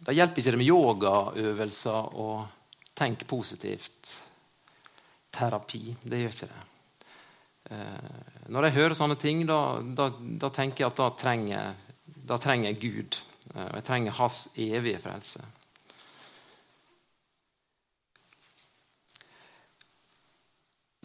da 0.06 0.16
hjelper 0.16 0.42
ikke 0.42 0.54
det 0.56 0.62
med 0.62 0.72
yogaøvelser 0.72 2.16
og 2.20 2.48
tenk 2.96 3.26
positivt. 3.28 4.16
Terapi. 5.36 5.84
Det 6.02 6.20
gjør 6.22 6.36
ikke 6.36 6.50
det. 6.50 6.66
Eh, 7.70 8.50
når 8.50 8.68
jeg 8.68 8.78
hører 8.80 8.98
sånne 8.98 9.18
ting, 9.20 9.44
da, 9.48 9.60
da, 9.84 10.10
da 10.18 10.50
tenker 10.54 10.86
jeg 10.86 10.90
at 10.90 11.00
da 11.00 11.10
trenger, 11.20 11.78
da 12.32 12.40
trenger 12.42 12.72
jeg 12.72 12.82
Gud. 12.82 13.20
Eh, 13.54 13.66
og 13.68 13.76
jeg 13.78 13.88
trenger 13.92 14.18
hans 14.18 14.42
evige 14.58 15.02
frelse. 15.04 15.46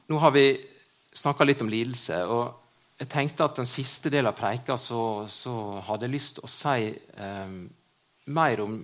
Nå 0.09 0.21
har 0.21 0.35
vi 0.35 0.49
snakka 1.17 1.47
litt 1.47 1.63
om 1.65 1.71
lidelse. 1.73 2.25
og 2.25 2.61
jeg 3.01 3.09
tenkte 3.11 3.45
at 3.45 3.57
Den 3.57 3.67
siste 3.67 4.11
delen 4.11 4.31
av 4.31 4.39
preika 4.39 4.77
så, 4.79 5.27
så 5.29 5.81
hadde 5.85 6.07
jeg 6.07 6.15
lyst 6.15 6.37
til 6.39 6.47
å 6.47 6.53
si 6.53 6.93
eh, 6.95 7.57
mer 8.25 8.61
om 8.61 8.79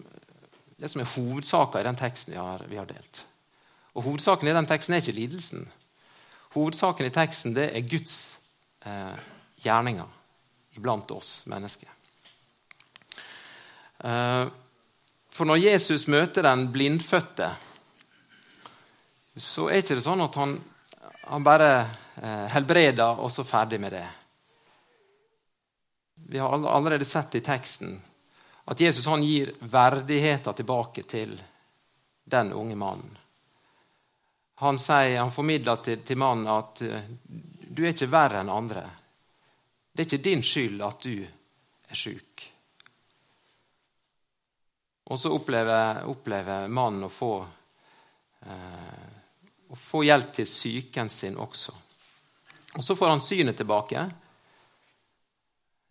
det 0.80 0.88
som 0.88 1.02
er 1.02 1.12
hovedsaken 1.14 1.80
i 1.80 1.84
den 1.84 1.98
teksten 1.98 2.34
vi 2.34 2.40
har, 2.40 2.64
vi 2.68 2.78
har, 2.80 2.88
delt. 2.88 3.24
Og 3.92 4.06
Hovedsaken 4.06 4.48
i 4.48 4.54
den 4.54 4.68
teksten 4.70 4.94
er 4.94 5.02
ikke 5.02 5.16
lidelsen. 5.16 5.66
Hovedsaken 6.54 7.06
i 7.06 7.12
teksten 7.14 7.54
det 7.56 7.68
er 7.74 7.88
Guds 7.88 8.38
eh, 8.86 9.16
gjerninger 9.60 10.78
iblant 10.78 11.10
oss 11.12 11.42
mennesker. 11.50 11.90
Eh, 13.98 14.44
for 15.30 15.48
når 15.48 15.62
Jesus 15.66 16.08
møter 16.08 16.46
den 16.46 16.68
blindfødte, 16.72 17.52
så 19.36 19.68
er 19.68 19.82
ikke 19.82 19.98
det 19.98 20.04
sånn 20.04 20.24
at 20.24 20.36
han, 20.40 20.56
han 21.28 21.44
bare 21.46 21.70
eh, 22.22 22.46
helbreder, 22.54 23.20
og 23.20 23.28
så 23.32 23.44
ferdig 23.44 23.80
med 23.82 23.94
det. 23.98 24.06
Vi 26.30 26.40
har 26.40 26.54
allerede 26.56 27.04
sett 27.08 27.36
i 27.36 27.44
teksten 27.44 27.98
at 28.64 28.80
Jesus 28.80 29.06
han 29.06 29.22
gir 29.24 29.54
verdigheten 29.60 30.54
tilbake 30.54 31.02
til 31.02 31.34
den 32.24 32.52
unge 32.52 32.76
mannen. 32.76 33.18
Han, 34.60 34.78
sier, 34.78 35.18
han 35.20 35.32
formidler 35.32 35.80
til, 35.80 36.02
til 36.04 36.18
mannen 36.20 36.48
at 36.52 36.82
eh, 36.84 37.06
du 37.70 37.84
er 37.84 37.94
ikke 37.94 38.10
verre 38.12 38.42
enn 38.42 38.52
andre. 38.52 38.82
Det 39.92 40.02
er 40.02 40.08
ikke 40.08 40.24
din 40.26 40.42
skyld 40.44 40.82
at 40.84 41.06
du 41.06 41.14
er 41.24 41.96
sjuk. 41.96 42.44
Og 45.10 45.18
så 45.18 45.32
opplever, 45.34 46.04
opplever 46.06 46.68
mannen 46.68 47.08
å 47.08 47.10
få, 47.10 47.32
eh, 48.46 49.06
å 49.72 49.78
få 49.78 50.04
hjelp 50.06 50.34
til 50.36 50.46
psyken 50.46 51.10
sin 51.10 51.40
også. 51.40 51.74
Og 52.76 52.84
Så 52.84 52.94
får 52.94 53.08
han 53.10 53.24
synet 53.24 53.56
tilbake. 53.56 54.04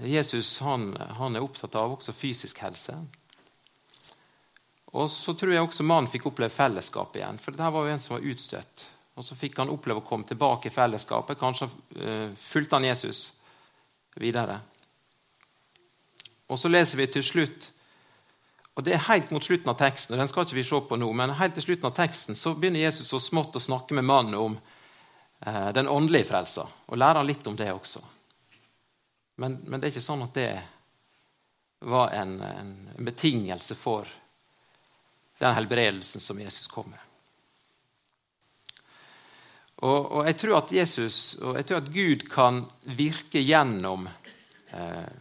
Jesus 0.08 0.60
han, 0.64 0.94
han, 0.96 1.36
er 1.36 1.44
opptatt 1.44 1.76
av 1.76 1.98
også 1.98 2.14
fysisk 2.16 2.62
helse. 2.64 2.96
Og 4.96 5.10
så 5.12 5.36
tror 5.38 5.54
jeg 5.54 5.66
også 5.66 5.86
mannen 5.86 6.10
fikk 6.10 6.30
oppleve 6.32 6.54
fellesskap 6.54 7.18
igjen. 7.20 7.40
For 7.42 7.54
dette 7.54 7.72
var 7.76 7.86
jo 7.86 7.94
en 7.94 8.02
som 8.04 8.16
var 8.16 8.26
utstøtt. 8.32 8.86
Og 9.20 9.26
så 9.28 9.36
fikk 9.36 9.60
han 9.60 9.72
oppleve 9.74 10.00
å 10.00 10.08
komme 10.08 10.26
tilbake 10.26 10.70
i 10.70 10.74
fellesskapet. 10.74 11.40
Kanskje 11.40 11.68
uh, 11.68 12.32
fulgte 12.40 12.80
han 12.80 12.88
Jesus 12.88 13.26
videre. 14.16 14.62
Og 16.50 16.58
så 16.58 16.72
leser 16.72 16.98
vi 16.98 17.10
til 17.12 17.26
slutt, 17.26 17.70
og 18.74 18.86
det 18.88 18.96
er 18.96 19.04
helt 19.10 19.30
mot 19.36 19.44
slutten 19.44 19.70
av 19.70 19.78
teksten, 19.78 20.16
og 20.16 20.22
den 20.22 20.30
skal 20.32 20.48
ikke 20.48 20.58
vi 20.58 20.64
se 20.66 20.80
på 20.88 20.98
nå, 20.98 21.10
men 21.14 21.36
helt 21.38 21.54
til 21.58 21.66
slutten 21.68 21.90
av 21.92 21.98
teksten 21.98 22.38
så 22.40 22.56
begynner 22.56 22.82
Jesus 22.82 23.12
så 23.12 23.20
smått 23.22 23.60
å 23.60 23.62
snakke 23.62 23.94
med 23.98 24.08
mannen 24.08 24.38
om 24.40 24.56
uh, 24.56 25.70
den 25.76 25.92
åndelige 25.92 26.32
frelsa, 26.32 26.66
og 26.88 26.98
lærer 26.98 27.22
han 27.22 27.30
litt 27.30 27.52
om 27.52 27.60
det 27.60 27.70
også. 27.76 28.02
Men, 29.40 29.60
men, 29.66 29.80
det 29.80 29.88
er 29.88 29.94
ikke 29.94 30.04
sånn 30.04 30.26
at 30.26 30.36
det 30.36 30.50
var 31.88 32.12
en, 32.12 32.34
en, 32.44 32.74
en 32.98 33.08
betingelse 33.08 33.78
for 33.80 34.10
den 35.40 35.56
helbredelsen 35.56 36.22
som 36.22 36.42
Jesus 36.42 36.68
kom 36.68 36.90
med. 36.92 37.06
Og, 39.80 40.12
og, 40.12 40.26
jeg 40.28 40.36
tror 40.42 40.58
at 40.58 40.74
Jesus 40.76 41.38
og 41.40 41.56
jeg 41.56 41.68
tror 41.70 41.80
at 41.80 41.92
Gud 41.94 42.26
kan 42.28 42.66
virke 43.00 43.40
gjennom 43.40 44.10
eh, 44.76 45.12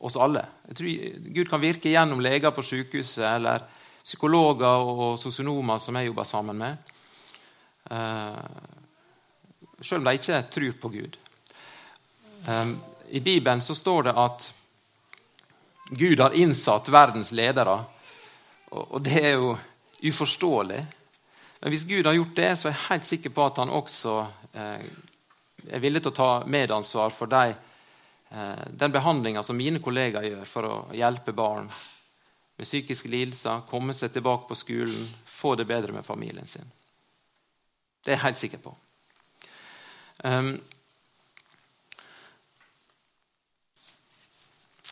oss 0.00 0.16
alle. 0.16 0.46
Jeg 0.70 0.78
tror 0.78 1.26
Gud 1.36 1.50
kan 1.50 1.60
virke 1.60 1.92
gjennom 1.92 2.22
leger 2.24 2.54
på 2.56 2.64
sykehuset 2.64 3.26
eller 3.28 3.66
psykologer 4.00 4.86
og 4.94 5.18
sosionomer 5.20 5.82
som 5.82 5.98
jeg 6.00 6.08
jobber 6.08 6.24
sammen 6.24 6.62
med. 6.64 6.94
Eh, 7.90 8.40
selv 9.84 10.00
om 10.00 10.08
de 10.08 10.16
ikke 10.16 10.40
tror 10.56 10.80
på 10.80 10.92
Gud. 10.96 11.20
Eh, 12.48 12.72
i 13.10 13.20
Bibelen 13.20 13.62
så 13.62 13.74
står 13.74 14.02
det 14.02 14.12
at 14.16 14.54
Gud 15.90 16.20
har 16.20 16.36
innsatt 16.38 16.88
verdens 16.88 17.32
ledere. 17.32 17.80
Og 18.70 19.00
det 19.02 19.18
er 19.18 19.32
jo 19.34 19.56
uforståelig. 20.02 20.84
Men 21.60 21.74
hvis 21.74 21.84
Gud 21.84 22.06
har 22.06 22.14
gjort 22.14 22.36
det, 22.36 22.50
så 22.56 22.68
er 22.68 22.76
jeg 22.76 22.86
helt 22.88 23.08
sikker 23.08 23.34
på 23.34 23.44
at 23.44 23.58
han 23.58 23.74
også 23.74 24.14
eh, 24.54 24.86
er 25.66 25.82
villig 25.82 26.04
til 26.04 26.12
å 26.12 26.16
ta 26.20 26.30
medansvar 26.46 27.10
for 27.12 27.30
de, 27.30 27.56
eh, 28.30 28.64
den 28.70 28.94
behandlinga 28.94 29.42
som 29.42 29.58
mine 29.58 29.82
kollegaer 29.82 30.30
gjør 30.30 30.46
for 30.48 30.70
å 30.70 30.80
hjelpe 30.96 31.34
barn 31.36 31.66
med 32.56 32.68
psykiske 32.68 33.10
lidelser, 33.10 33.66
komme 33.68 33.96
seg 33.96 34.14
tilbake 34.14 34.46
på 34.48 34.56
skolen, 34.62 35.08
få 35.26 35.56
det 35.58 35.66
bedre 35.66 35.92
med 35.96 36.06
familien 36.06 36.46
sin. 36.46 36.70
Det 38.04 38.14
er 38.14 38.20
jeg 38.20 38.28
helt 38.28 38.40
sikker 38.46 38.62
på. 38.64 38.76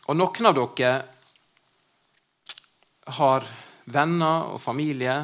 Og 0.09 0.17
noen 0.17 0.47
av 0.49 0.55
dere 0.57 0.93
har 3.19 3.45
venner 3.85 4.55
og 4.55 4.61
familie 4.61 5.17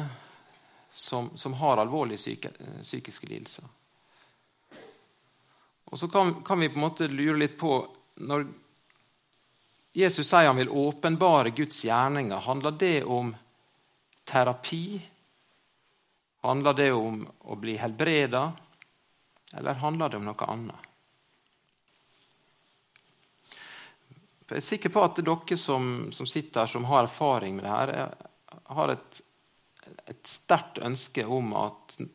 som, 0.94 1.32
som 1.34 1.56
har 1.58 1.82
alvorlige 1.82 2.22
syke, 2.22 2.52
psykiske 2.82 3.26
lidelser. 3.26 3.66
Og 5.90 5.98
så 5.98 6.08
kan, 6.10 6.36
kan, 6.46 6.62
vi 6.62 6.70
på 6.70 6.78
en 6.78 6.86
måte 6.86 7.10
lure 7.10 7.38
litt 7.38 7.58
på 7.58 7.72
Når 8.26 8.46
Jesus 9.96 10.28
sier 10.28 10.48
han 10.48 10.56
vil 10.56 10.72
åpenbare 10.72 11.50
Guds 11.56 11.82
gjerninger, 11.84 12.40
handler 12.46 12.78
det 12.78 13.04
om 13.04 13.34
terapi? 14.24 15.00
Handler 16.46 16.78
det 16.78 16.90
om 16.92 17.22
å 17.26 17.58
bli 17.60 17.76
helbreda? 17.80 18.52
Eller 19.52 19.82
handler 19.82 20.10
det 20.10 20.20
om 20.20 20.28
noe 20.30 20.48
annet? 20.52 20.85
Jeg 24.46 24.60
er 24.60 24.62
sikker 24.62 24.92
på 24.94 25.02
at 25.02 25.18
dere 25.26 25.58
som, 25.58 26.12
som 26.14 26.26
sitter 26.28 26.62
her, 26.62 26.70
som 26.70 26.84
har 26.86 27.08
erfaring 27.08 27.56
med 27.56 27.66
det 27.66 27.72
her, 27.72 28.14
har 28.76 28.92
et, 28.94 29.20
et 30.06 30.22
sterkt 30.26 30.78
ønske 30.78 31.24
om 31.26 31.50
at 31.58 31.96
de 31.98 32.06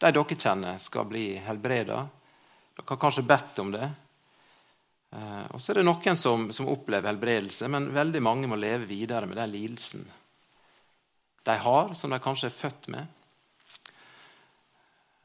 dere 0.00 0.36
kjenner, 0.36 0.78
skal 0.80 1.08
bli 1.08 1.26
helbreda. 1.44 2.02
Dere 2.76 2.88
har 2.88 3.00
kanskje 3.00 3.26
bedt 3.28 3.60
om 3.60 3.72
det. 3.76 3.90
Eh, 5.16 5.44
og 5.54 5.60
så 5.60 5.72
er 5.72 5.80
det 5.80 5.86
noen 5.86 6.18
som, 6.18 6.48
som, 6.52 6.68
opplever 6.72 7.10
helbredelse, 7.12 7.68
men 7.72 7.90
veldig 7.94 8.22
mange 8.24 8.50
må 8.50 8.58
leve 8.60 8.88
videre 8.88 9.28
med 9.28 9.38
den 9.40 9.52
lidelsen 9.52 10.06
de 11.46 11.54
har, 11.62 11.92
som 11.94 12.10
de 12.10 12.18
kanskje 12.18 12.48
er 12.50 12.56
født 12.56 12.88
med. 12.90 13.12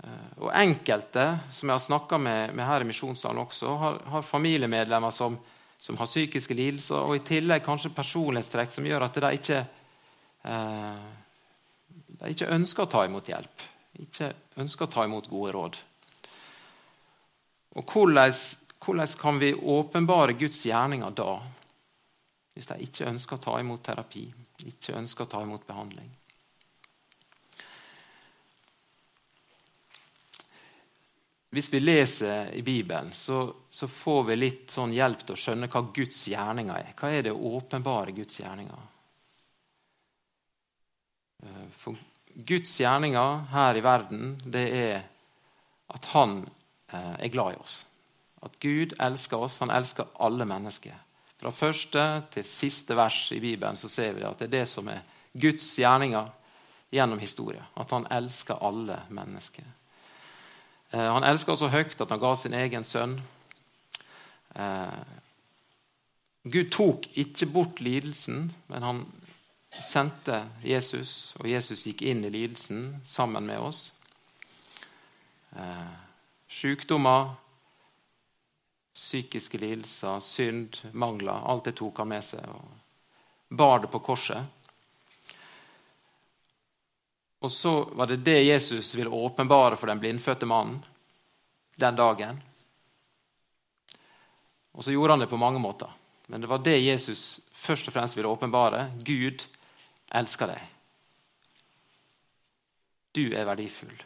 Eh, 0.03 0.35
og 0.43 0.51
enkelte 0.53 1.25
som 1.49 1.71
jeg 1.71 1.75
har 1.79 1.87
snakka 1.87 2.19
med, 2.21 2.53
med, 2.53 2.65
her 2.67 2.85
i 2.85 2.91
Misjonssalen 2.91 3.41
også, 3.43 3.73
har, 3.81 3.99
har 4.13 4.27
familiemedlemmer 4.27 5.15
som, 5.15 5.39
som, 5.81 5.97
har 5.97 6.09
psykiske 6.09 6.53
lidelser, 6.53 7.01
og 7.01 7.17
i 7.17 7.23
tillegg 7.25 7.63
kanskje 7.65 7.93
personlighetstrekk 7.95 8.73
som 8.75 8.85
gjør 8.85 9.07
at 9.07 9.17
de 9.23 9.31
ikke, 9.37 9.61
eh, 10.45 11.05
de 12.21 12.33
ikke 12.35 12.51
ønsker 12.53 12.85
å 12.85 12.91
ta 12.91 13.05
imot 13.07 13.31
hjelp. 13.31 13.65
Ikke 14.01 14.29
ønsker 14.61 14.85
å 14.85 14.91
ta 14.93 15.05
imot 15.07 15.29
gode 15.29 15.55
råd. 15.55 15.79
Og 17.81 17.95
hvordan, 17.95 18.37
hvordan 18.85 19.17
kan 19.19 19.41
vi 19.41 19.53
åpenbare 19.55 20.37
Guds 20.37 20.61
gjerninger 20.67 21.17
da? 21.17 21.33
Hvis 22.53 22.67
de 22.67 22.77
ikke 22.85 23.09
ønsker 23.09 23.39
å 23.39 23.43
ta 23.45 23.59
imot 23.59 23.83
terapi, 23.83 24.25
ikke 24.67 24.97
ønsker 24.99 25.25
å 25.25 25.31
ta 25.33 25.41
imot 25.41 25.65
behandling. 25.65 26.11
Hvis 31.51 31.67
vi 31.73 31.81
leser 31.81 32.53
i 32.55 32.61
Bibelen, 32.63 33.11
så, 33.13 33.43
så, 33.69 33.87
får 33.87 34.23
vi 34.29 34.37
litt 34.37 34.71
sånn 34.71 34.93
hjelp 34.95 35.25
til 35.25 35.35
å 35.35 35.41
skjønne 35.41 35.67
hva 35.71 35.81
Guds 35.93 36.21
gjerninger 36.31 36.77
er. 36.77 36.93
Hva 36.95 37.11
er 37.11 37.27
det 37.27 37.35
åpenbare 37.35 38.15
Guds 38.15 38.39
gjerninger? 38.39 38.87
Eh, 41.43 41.67
for 41.75 41.99
Guds 42.47 42.77
gjerninger 42.79 43.45
her 43.51 43.75
i 43.75 43.83
verden, 43.83 44.33
det 44.47 44.65
er 44.79 44.97
at 45.91 46.05
Han 46.13 46.45
Eh, 46.91 47.19
er 47.19 47.27
glad 47.27 47.53
i 47.53 47.55
oss. 47.55 47.85
At 48.41 48.59
Gud 48.59 48.93
elsker 48.99 49.37
oss. 49.37 49.59
Han 49.59 49.69
elsker 49.69 50.05
alle 50.13 50.45
mennesker. 50.45 50.95
Fra 51.39 51.51
første 51.51 52.03
til 52.31 52.45
siste 52.45 52.95
vers 52.95 53.31
i 53.31 53.39
Bibelen 53.39 53.77
så 53.77 53.89
ser 53.89 54.13
vi 54.13 54.25
at 54.27 54.39
det 54.39 54.49
er 54.49 54.57
det 54.59 54.65
som 54.69 54.87
er 54.91 55.05
Guds 55.33 55.69
gjerninger 55.79 56.27
gjennom 56.91 57.19
historien. 57.19 57.63
At 57.75 57.91
han 57.95 58.07
elsker 58.11 58.59
alle 58.61 58.99
mennesker. 59.09 59.63
Eh, 60.91 61.07
han 61.13 61.23
oss 61.23 61.57
så 61.57 61.71
høyt 61.71 61.99
at 62.01 62.11
han 62.11 62.21
ga 62.21 62.35
sin 62.35 62.55
egen 62.57 62.85
sønn. 62.87 63.17
Eh, 64.55 65.01
Gud 66.43 66.71
tok 66.73 67.07
ikke 67.15 67.47
bort 67.53 67.81
lidelsen, 67.81 68.49
men 68.67 68.83
han 68.83 69.01
sendte 69.71 70.43
Jesus, 70.65 71.33
og 71.39 71.47
Jesus 71.47 71.85
gikk 71.87 72.01
inn 72.03 72.25
i 72.27 72.33
lidelsen 72.33 72.97
sammen 73.07 73.45
med 73.47 73.61
oss 73.63 73.85
sykdommer, 76.51 77.33
psykiske 78.93 79.57
lidelser, 79.57 80.19
synd, 80.19 80.81
mangler. 80.91 81.33
Alt 81.47 81.69
det 81.69 81.77
tok 81.79 82.01
han 82.03 82.11
med 82.11 82.25
seg 82.25 82.43
og 82.51 82.67
bar 83.49 83.83
det 83.83 83.91
på 83.91 84.01
korset. 84.03 84.43
Og 87.41 87.51
så 87.51 87.89
var 87.97 88.07
det 88.07 88.21
det 88.25 88.43
Jesus 88.43 88.95
ville 88.95 89.09
åpenbare 89.09 89.77
for 89.77 89.89
den 89.89 89.99
blindfødte 89.99 90.45
mannen 90.45 90.83
den 91.75 91.95
dagen. 91.97 92.41
Og 94.71 94.83
så 94.83 94.93
gjorde 94.93 95.13
han 95.13 95.23
det 95.23 95.31
på 95.31 95.41
mange 95.41 95.59
måter. 95.59 95.89
Men 96.27 96.41
det 96.41 96.47
var 96.47 96.61
det 96.63 96.77
Jesus 96.77 97.41
først 97.51 97.89
og 97.89 97.93
fremst 97.93 98.17
ville 98.17 98.29
åpenbare. 98.29 98.91
Gud 99.03 99.43
elsker 100.13 100.53
deg. 100.53 100.69
Du 103.11 103.25
er 103.33 103.49
verdifull. 103.49 103.97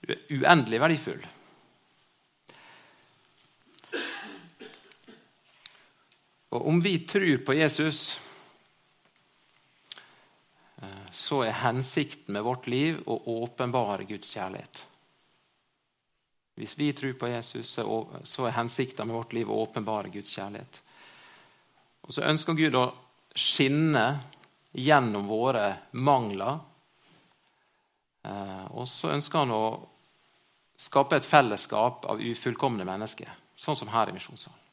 Du 0.00 0.10
er 0.12 0.24
uendelig 0.32 0.80
verdifull. 0.80 1.22
Og 6.54 6.68
om 6.70 6.80
vi 6.82 6.98
tror 7.06 7.40
på 7.46 7.54
Jesus, 7.58 8.18
så 11.10 11.42
er 11.44 11.60
hensikten 11.62 12.34
med 12.34 12.44
vårt 12.46 12.66
liv 12.66 13.00
å 13.06 13.18
åpenbare 13.42 14.06
Guds 14.08 14.32
kjærlighet. 14.34 14.82
Hvis 16.54 16.76
vi 16.78 16.92
tror 16.94 17.16
på 17.18 17.28
Jesus, 17.28 17.78
så 18.24 18.46
er 18.46 18.56
hensikten 18.58 19.08
med 19.08 19.16
vårt 19.16 19.32
liv 19.34 19.50
å 19.50 19.58
åpenbare 19.64 20.12
Guds 20.14 20.34
kjærlighet. 20.36 20.82
Og 22.06 22.14
så 22.14 22.26
ønsker 22.28 22.58
Gud 22.58 22.76
å 22.78 22.84
skinne 23.34 24.06
gjennom 24.74 25.26
våre 25.26 25.66
mangler. 25.92 26.60
Eh, 28.24 28.66
og 28.74 28.86
så 28.90 29.10
ønsker 29.14 29.42
han 29.42 29.54
å 29.54 29.64
skape 30.78 31.18
et 31.18 31.26
fellesskap 31.26 32.06
av 32.10 32.22
ufullkomne 32.22 32.86
mennesker, 32.86 33.30
sånn 33.56 33.78
som 33.78 33.90
her 33.94 34.10
i 34.10 34.16
Misjonssalen. 34.16 34.63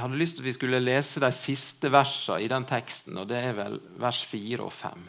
Jeg 0.00 0.06
hadde 0.06 0.16
lyst 0.16 0.38
til 0.38 0.40
at 0.40 0.46
vi 0.46 0.52
skulle 0.56 0.78
lese 0.80 1.20
de 1.20 1.28
siste 1.36 1.90
versene 1.92 2.40
i 2.40 2.46
den 2.48 2.64
teksten, 2.64 3.18
og 3.20 3.26
det 3.28 3.36
er 3.36 3.50
vel 3.52 3.74
vers 4.00 4.22
4 4.24 4.64
og 4.64 4.70
5. 4.72 5.02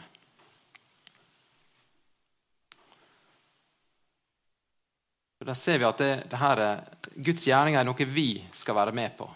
Der 5.48 5.56
ser 5.56 5.80
vi 5.80 5.86
at 5.88 6.02
det, 6.04 6.10
det 6.28 6.42
her, 6.42 6.60
Guds 7.16 7.46
gjerninger 7.48 7.80
er 7.80 7.88
noe 7.88 8.08
vi 8.12 8.26
skal 8.52 8.76
være 8.82 8.92
med 9.00 9.16
på. 9.16 9.30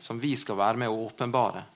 Som 0.00 0.16
vi 0.24 0.32
skal 0.40 0.56
være 0.62 0.80
med 0.80 0.88
å 0.88 1.04
åpenbare. 1.04 1.66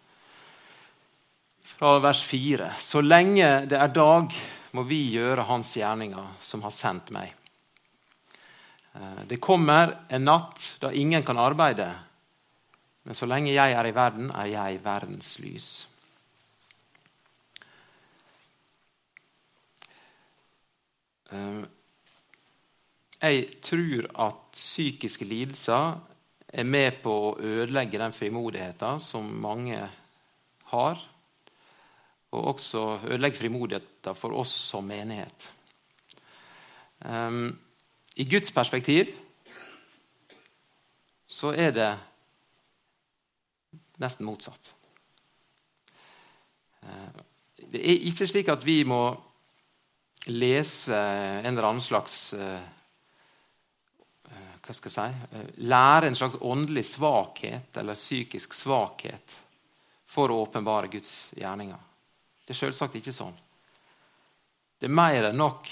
Fra 1.76 1.92
vers 2.00 2.24
4. 2.24 2.72
Så 2.80 3.04
lenge 3.04 3.52
det 3.68 3.76
er 3.76 3.92
dag, 3.92 4.32
må 4.72 4.88
vi 4.88 5.02
gjøre 5.18 5.44
Hans 5.52 5.76
gjerninger, 5.76 6.32
som 6.40 6.64
har 6.64 6.72
sendt 6.72 7.12
meg. 7.12 7.36
Eh, 8.96 9.22
det 9.28 9.36
kommer 9.36 9.98
en 10.08 10.28
natt 10.32 10.78
da 10.80 10.96
ingen 10.96 11.28
kan 11.28 11.44
arbeide, 11.44 11.92
men 13.06 13.14
så 13.14 13.28
lenge 13.30 13.54
jeg 13.54 13.72
er 13.72 13.86
i 13.86 13.94
verden, 13.94 14.30
er 14.34 14.50
jeg 14.50 14.80
verdens 14.84 15.36
lys. 15.38 15.68
Eh, 21.30 21.62
jeg 23.22 23.44
tror 23.62 24.10
at 24.26 24.40
psykiske 24.52 25.24
lidelser 25.24 26.00
er 26.48 26.66
med 26.66 26.98
på 27.02 27.14
å 27.28 27.36
ødelegge 27.38 28.00
den 28.02 28.14
frimodigheten 28.14 29.00
som 29.02 29.30
mange 29.42 29.78
har 30.72 31.00
og 32.36 32.44
også 32.52 32.82
ødelegge 33.06 33.38
frimodigheten 33.38 34.18
for 34.18 34.34
oss 34.36 34.50
som 34.50 34.84
menighet. 34.84 35.52
Um, 37.06 37.54
I 38.16 38.24
Guds 38.24 38.52
perspektiv 38.52 39.12
så 41.28 41.52
er 41.52 41.70
det 41.70 41.90
nesten 44.02 44.28
motsatt. 44.28 44.72
Uh, 46.82 47.22
det 47.72 47.82
er 47.82 48.08
ikke 48.10 48.28
slik 48.28 48.50
at 48.52 48.64
vi 48.66 48.82
må 48.86 49.02
lese 50.26 50.96
en 50.96 51.52
eller 51.52 51.70
annen 51.70 51.84
slags 51.84 52.34
uh, 52.36 52.60
hva 54.66 54.74
skal 54.74 54.90
jeg 54.90 55.14
si, 55.14 55.66
Lære 55.70 56.08
en 56.10 56.18
slags 56.18 56.38
åndelig 56.40 56.84
svakhet 56.90 57.76
eller 57.78 57.98
psykisk 57.98 58.54
svakhet 58.54 59.36
for 60.06 60.32
å 60.32 60.40
åpenbare 60.42 60.90
Guds 60.90 61.32
gjerninger. 61.38 61.78
Det 62.46 62.54
er 62.54 62.58
selvsagt 62.58 62.98
ikke 62.98 63.14
sånn. 63.14 63.34
Det 64.78 64.88
er 64.88 64.94
mer 64.94 65.30
enn 65.30 65.38
nok, 65.38 65.70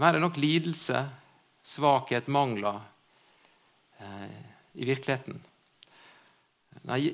mer 0.00 0.16
enn 0.16 0.24
nok 0.24 0.38
lidelse, 0.40 1.00
svakhet, 1.66 2.28
mangler 2.30 2.78
eh, 3.98 4.36
i 4.80 4.86
virkeligheten. 4.88 5.40
Nei, 6.90 7.12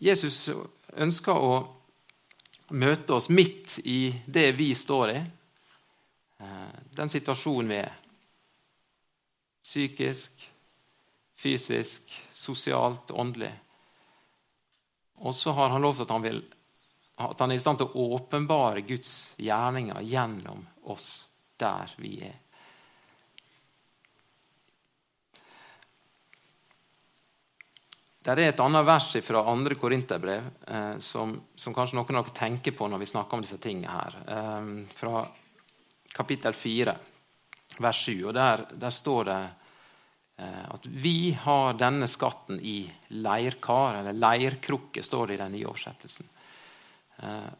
Jesus 0.00 0.48
ønsker 0.96 1.36
å 1.36 1.56
møte 2.76 3.18
oss 3.18 3.28
midt 3.28 3.78
i 3.84 4.08
det 4.26 4.48
vi 4.56 4.70
står 4.74 5.12
i, 5.12 5.20
eh, 6.40 6.76
den 6.96 7.12
situasjonen 7.12 7.68
vi 7.70 7.78
er. 7.82 7.94
Psykisk, 9.62 10.48
fysisk, 11.36 12.12
sosialt, 12.32 13.10
åndelig. 13.10 13.52
Og 15.16 15.34
så 15.34 15.52
har 15.52 15.70
han 15.74 15.82
lovt 15.82 16.06
at 16.06 16.14
han 16.14 16.24
vil 16.24 16.42
at 17.16 17.40
han 17.40 17.50
er 17.50 17.56
i 17.56 17.60
stand 17.60 17.80
til 17.80 17.88
å 17.88 18.08
åpenbare 18.18 18.82
Guds 18.84 19.32
gjerninger 19.40 20.04
gjennom 20.04 20.66
oss 20.92 21.28
der 21.56 21.94
vi 21.96 22.18
er. 22.28 22.34
Det 28.26 28.34
er 28.34 28.48
et 28.50 28.58
annet 28.58 28.82
vers 28.82 29.12
fra 29.22 29.40
2. 29.46 29.74
Korinterbrev 29.78 30.46
eh, 30.66 30.94
som, 30.98 31.36
som, 31.54 31.74
kanskje 31.74 31.94
noen 31.94 32.16
av 32.18 32.24
dere 32.26 32.34
tenker 32.34 32.74
på 32.74 32.88
når 32.90 33.04
vi 33.04 33.06
snakker 33.06 33.38
om 33.38 33.44
disse 33.44 33.58
tingene 33.62 33.92
her. 33.92 34.16
Eh, 34.34 34.70
fra 34.98 35.20
kapittel 36.10 36.56
4, 36.58 36.94
vers 37.78 38.00
7. 38.08 38.24
og 38.26 38.34
Der, 38.34 38.64
der 38.82 38.94
står 38.96 39.28
det 39.28 39.36
eh, 40.42 40.64
at 40.74 40.88
vi 40.90 41.30
har 41.38 41.78
denne 41.78 42.08
skatten 42.10 42.58
i 42.58 42.80
leirkar, 43.14 44.00
eller 44.00 44.18
leirkrukke, 44.18 45.06
står 45.06 45.30
det 45.30 45.38
i 45.38 45.42
den 45.44 45.54
nye 45.54 45.70
oversettelsen. 45.70 46.32
Eh, 47.22 47.52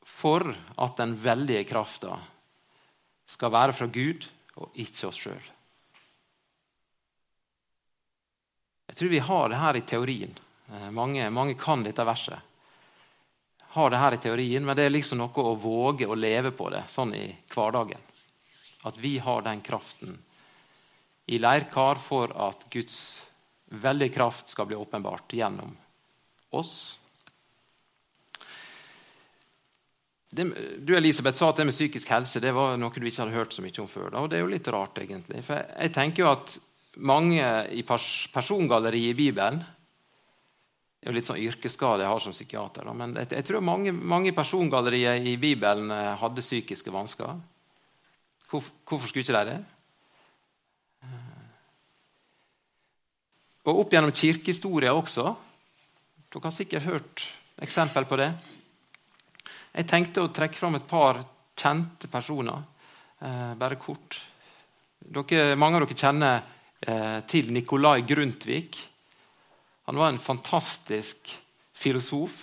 for 0.00 0.48
at 0.48 0.96
den 0.96 1.12
veldige 1.12 1.68
krafta 1.68 2.16
skal 3.36 3.52
være 3.52 3.76
fra 3.76 3.92
Gud 3.92 4.24
og 4.56 4.80
ikke 4.80 5.10
oss 5.10 5.20
sjøl. 5.26 5.52
Jeg 8.94 8.98
tror 8.98 9.08
vi 9.10 9.18
har 9.18 9.48
det 9.48 9.56
her 9.58 9.76
i 9.76 9.80
teorien. 9.80 10.34
Eh, 10.70 10.90
mange, 10.90 11.30
mange 11.30 11.54
kan 11.58 11.80
dette 11.82 12.04
verset. 12.06 12.38
Har 13.74 13.90
det 13.90 13.98
her 13.98 14.14
i 14.14 14.18
teorien, 14.22 14.64
Men 14.64 14.76
det 14.76 14.84
er 14.84 14.90
liksom 14.94 15.18
noe 15.18 15.42
å 15.42 15.54
våge 15.58 16.06
å 16.06 16.14
leve 16.14 16.52
på 16.54 16.68
det 16.70 16.84
sånn 16.86 17.10
i 17.14 17.24
hverdagen. 17.50 17.98
At 18.86 18.98
vi 19.02 19.18
har 19.18 19.42
den 19.42 19.60
kraften 19.66 20.14
i 21.26 21.40
leirkar 21.42 21.98
for 21.98 22.30
at 22.38 22.68
Guds 22.70 23.26
veldige 23.66 24.14
kraft 24.14 24.48
skal 24.48 24.66
bli 24.70 24.76
åpenbart 24.78 25.34
gjennom 25.34 25.74
oss. 26.50 27.00
Det, 30.30 30.46
du 30.78 30.94
Elisabeth, 30.96 31.36
sa 31.36 31.48
at 31.50 31.56
det 31.56 31.66
med 31.66 31.74
psykisk 31.74 32.14
helse 32.14 32.38
det 32.38 32.54
var 32.54 32.78
noe 32.78 32.94
du 32.94 33.08
ikke 33.10 33.24
hadde 33.24 33.34
hørt 33.34 33.58
så 33.58 33.66
mye 33.66 33.82
om 33.82 33.90
før. 33.90 34.14
Da, 34.14 34.22
og 34.22 34.30
Det 34.30 34.38
er 34.38 34.46
jo 34.46 34.54
litt 34.54 34.70
rart, 34.70 35.02
egentlig. 35.02 35.42
For 35.42 35.58
jeg, 35.58 35.74
jeg 35.80 35.94
tenker 35.98 36.22
jo 36.22 36.30
at 36.30 36.56
mange 36.96 37.44
i 37.74 37.82
pers 37.86 38.28
persongalleriet 38.34 39.14
i 39.14 39.18
Bibelen 39.18 39.62
det 41.04 41.10
er 41.10 41.12
jo 41.12 41.18
litt 41.18 41.26
sånn 41.28 41.42
yrkesskade 41.44 42.00
jeg 42.00 42.08
har 42.08 42.20
som 42.24 42.32
psykiater. 42.32 42.86
Men 42.96 43.10
jeg, 43.20 43.28
jeg 43.36 43.44
tror 43.44 43.60
mange, 43.60 43.92
mange 43.92 44.30
i 44.30 44.32
persongalleriet 44.32 45.26
i 45.28 45.34
Bibelen 45.36 45.90
eh, 45.92 46.14
hadde 46.16 46.40
psykiske 46.40 46.88
vansker. 46.88 47.34
Hvorfor, 48.48 48.72
hvorfor 48.88 49.10
skulle 49.10 49.26
ikke 49.26 49.36
de 49.36 49.50
det? 49.50 49.58
Og 53.68 53.82
opp 53.82 53.92
gjennom 53.92 54.16
kirkehistoria 54.16 54.94
også. 54.96 55.26
Dere 56.32 56.44
har 56.46 56.56
sikkert 56.56 56.88
hørt 56.88 57.26
eksempel 57.68 58.08
på 58.08 58.18
det. 58.20 58.30
Jeg 59.74 59.88
tenkte 59.92 60.24
å 60.24 60.32
trekke 60.32 60.56
fram 60.56 60.80
et 60.80 60.88
par 60.88 61.20
kjente 61.52 62.08
personer, 62.08 62.64
eh, 63.20 63.52
bare 63.60 63.76
kort. 63.76 64.22
Dere, 65.04 65.52
mange 65.60 65.76
av 65.76 65.84
dere 65.84 66.00
kjenner 66.00 66.36
eh, 66.38 66.53
til 67.30 67.48
Nikolai 67.54 68.02
Grundtvig. 68.04 68.74
Han 69.88 69.96
var 69.96 70.10
en 70.12 70.18
fantastisk 70.20 71.30
filosof 71.72 72.42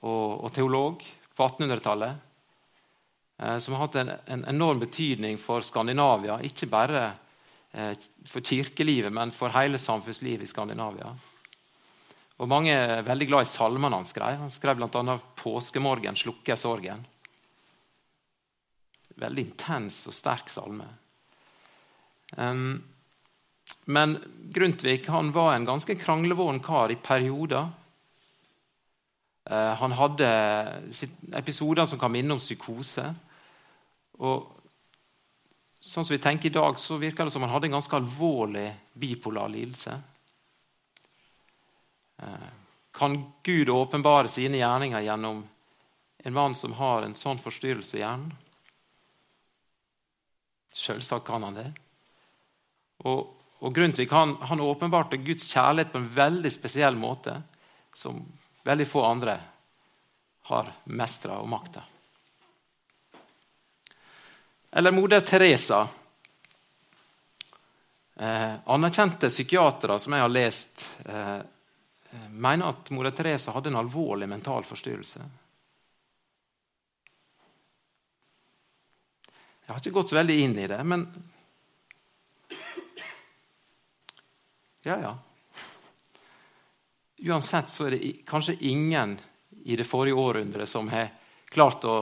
og, 0.00 0.44
og 0.44 0.52
teolog 0.56 1.04
på 1.36 1.48
1800-tallet. 1.48 2.30
Eh, 3.40 3.58
som 3.58 3.74
har 3.74 3.86
hatt 3.86 3.94
en, 3.94 4.12
en, 4.26 4.44
enorm 4.44 4.80
betydning 4.80 5.38
for 5.40 5.64
Skandinavia. 5.64 6.40
Ikke 6.44 6.68
bare 6.68 7.04
eh, 7.72 7.94
for 8.28 8.44
kirkelivet, 8.44 9.12
men 9.12 9.32
for 9.32 9.52
hele 9.54 9.80
samfunnslivet 9.80 10.44
i 10.44 10.50
Skandinavia. 10.50 11.14
Og 12.40 12.48
Mange 12.48 12.72
er 12.72 13.04
veldig 13.04 13.28
glad 13.28 13.46
i 13.46 13.50
salmene 13.50 13.96
han 13.96 14.08
skrev. 14.08 14.38
Han 14.40 14.52
skrev 14.52 14.76
bl.a. 14.76 15.18
'Påskemorgen 15.36 16.16
slukker 16.16 16.56
sorgen'. 16.56 17.04
Veldig 19.20 19.44
intens 19.44 20.06
og 20.08 20.16
sterk 20.16 20.48
salme. 20.48 20.86
Um, 22.36 22.80
men 23.84 24.18
Grundtvig 24.50 25.08
han 25.08 25.32
var 25.32 25.54
en 25.54 25.64
ganske 25.64 25.94
kranglevåren 25.94 26.60
kar 26.60 26.90
i 26.90 26.98
perioder. 26.98 27.68
Uh, 29.50 29.74
han 29.78 29.92
hadde 29.94 30.30
episoder 31.38 31.86
som 31.86 31.98
kan 31.98 32.12
minne 32.12 32.34
om 32.34 32.42
psykose. 32.42 33.06
Og 34.20 34.48
sånn 35.80 36.04
som 36.04 36.14
vi 36.14 36.22
tenker 36.22 36.50
i 36.50 36.54
dag, 36.54 36.78
så 36.78 36.98
virker 37.00 37.24
det 37.24 37.34
som 37.34 37.46
han 37.46 37.54
hadde 37.54 37.70
en 37.70 37.78
ganske 37.78 37.96
alvorlig 37.96 38.68
bipolar 38.92 39.48
lidelse. 39.48 39.96
Eh, 42.20 42.50
kan 42.92 43.32
Gud 43.42 43.70
åpenbare 43.72 44.28
sine 44.28 44.60
gjerninger 44.60 45.00
gjennom 45.00 45.48
en 46.18 46.34
mann 46.34 46.54
som 46.54 46.76
har 46.76 47.02
en 47.02 47.16
sånn 47.16 47.40
forstyrrelse 47.40 47.96
i 47.96 48.02
hjernen? 48.02 48.34
Selvsagt 50.76 51.26
kan 51.26 51.42
han 51.48 51.56
det. 51.56 51.70
Og, 53.08 53.24
og 53.60 53.74
Grundtvig 53.76 54.08
han, 54.10 54.36
han 54.40 54.60
åpenbarte 54.60 55.20
Guds 55.20 55.50
kjærlighet 55.52 55.92
på 55.92 56.00
en 56.00 56.10
veldig 56.14 56.52
spesiell 56.52 56.96
måte, 56.96 57.36
som 57.94 58.22
veldig 58.64 58.86
få 58.88 59.04
andre 59.04 59.36
har 60.48 60.72
mestra 60.84 61.36
og 61.42 61.48
makta. 61.48 61.82
Eller 64.70 64.94
moder 64.94 65.20
Teresa. 65.20 65.88
Eh, 68.14 68.54
anerkjente 68.64 69.28
psykiatere 69.28 69.98
som 69.98 70.12
jeg 70.12 70.22
har 70.22 70.32
lest 70.32 70.84
eh, 71.04 71.38
mener 72.30 72.72
at 72.72 72.90
moder 72.90 73.10
Teresa 73.10 73.52
hadde 73.52 73.70
en 73.72 73.80
alvorlig 73.80 74.28
mental 74.28 74.64
forstyrrelse. 74.64 75.22
Jeg 79.66 79.74
har 79.74 79.82
ikke 79.82 79.94
gått 80.00 80.10
så 80.10 80.18
veldig 80.18 80.38
inn 80.42 80.56
i 80.58 80.66
det, 80.70 80.80
men 80.84 81.04
Ja, 84.82 85.00
ja. 85.00 85.18
Uansett 87.30 87.68
så 87.68 87.86
er 87.86 87.96
det 87.96 88.12
kanskje 88.26 88.56
ingen 88.64 89.18
i 89.64 89.76
det 89.76 89.84
forrige 89.84 90.16
århundret 90.16 90.68
som 90.68 90.88
har 90.88 91.10
klart 91.52 91.84
å 91.84 91.98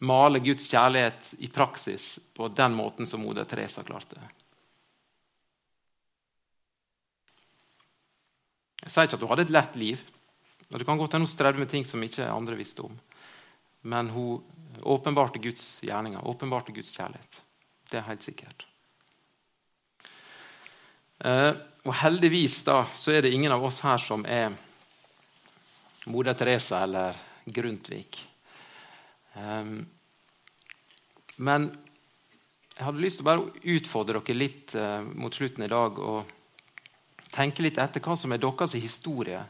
male 0.00 0.40
Guds 0.40 0.70
kjærlighet 0.70 1.34
i 1.44 1.48
praksis 1.52 2.18
på 2.36 2.48
den 2.48 2.76
måten 2.76 3.06
som 3.06 3.20
moder 3.20 3.44
Teresa 3.48 3.84
klarte. 3.84 4.20
Jeg 8.86 8.94
sier 8.94 9.08
ikke 9.08 9.18
at 9.18 9.24
hun 9.24 9.32
hadde 9.32 9.46
et 9.48 9.56
lett 9.56 9.76
liv. 9.76 10.04
og 10.70 10.78
Det 10.78 10.86
kan 10.86 10.98
godt 10.98 11.16
hende 11.16 11.26
hun 11.26 11.32
strevde 11.32 11.60
med 11.60 11.68
ting 11.72 11.84
som 11.84 12.02
ikke 12.02 12.28
andre 12.30 12.56
visste 12.56 12.84
om. 12.86 12.94
Men 13.82 14.08
hun 14.14 14.44
åpenbarte 14.82 15.42
Guds 15.42 15.82
gjerninger, 15.82 16.24
åpenbarte 16.24 16.72
Guds 16.72 16.94
kjærlighet. 16.96 17.40
Det 17.90 17.98
er 17.98 18.08
helt 18.08 18.22
sikkert. 18.22 18.66
Eh, 21.24 21.52
og 21.86 21.94
heldigvis 22.02 22.60
da, 22.66 22.80
så 22.96 23.14
er 23.14 23.24
det 23.24 23.32
ingen 23.32 23.52
av 23.54 23.64
oss 23.64 23.80
her 23.86 24.00
som 24.02 24.24
er 24.26 24.54
moder 26.10 26.34
Teresa 26.38 26.82
eller 26.82 27.16
Grundtvig. 27.46 28.18
Um, 29.36 29.84
men 31.36 31.68
jeg 32.76 32.84
hadde 32.86 33.02
lyst 33.04 33.20
til 33.20 33.26
å 33.26 33.28
bare 33.28 33.66
utfordre 33.76 34.22
dere 34.24 34.38
litt 34.38 34.74
uh, 34.74 35.04
mot 35.04 35.34
slutten 35.34 35.62
i 35.62 35.70
dag. 35.70 36.00
og 36.00 36.36
tenke 37.36 37.64
litt 37.64 37.78
etter 37.80 38.02
hva 38.02 38.16
som 38.18 38.32
er 38.32 38.42
deres 38.42 38.76
historie. 38.80 39.42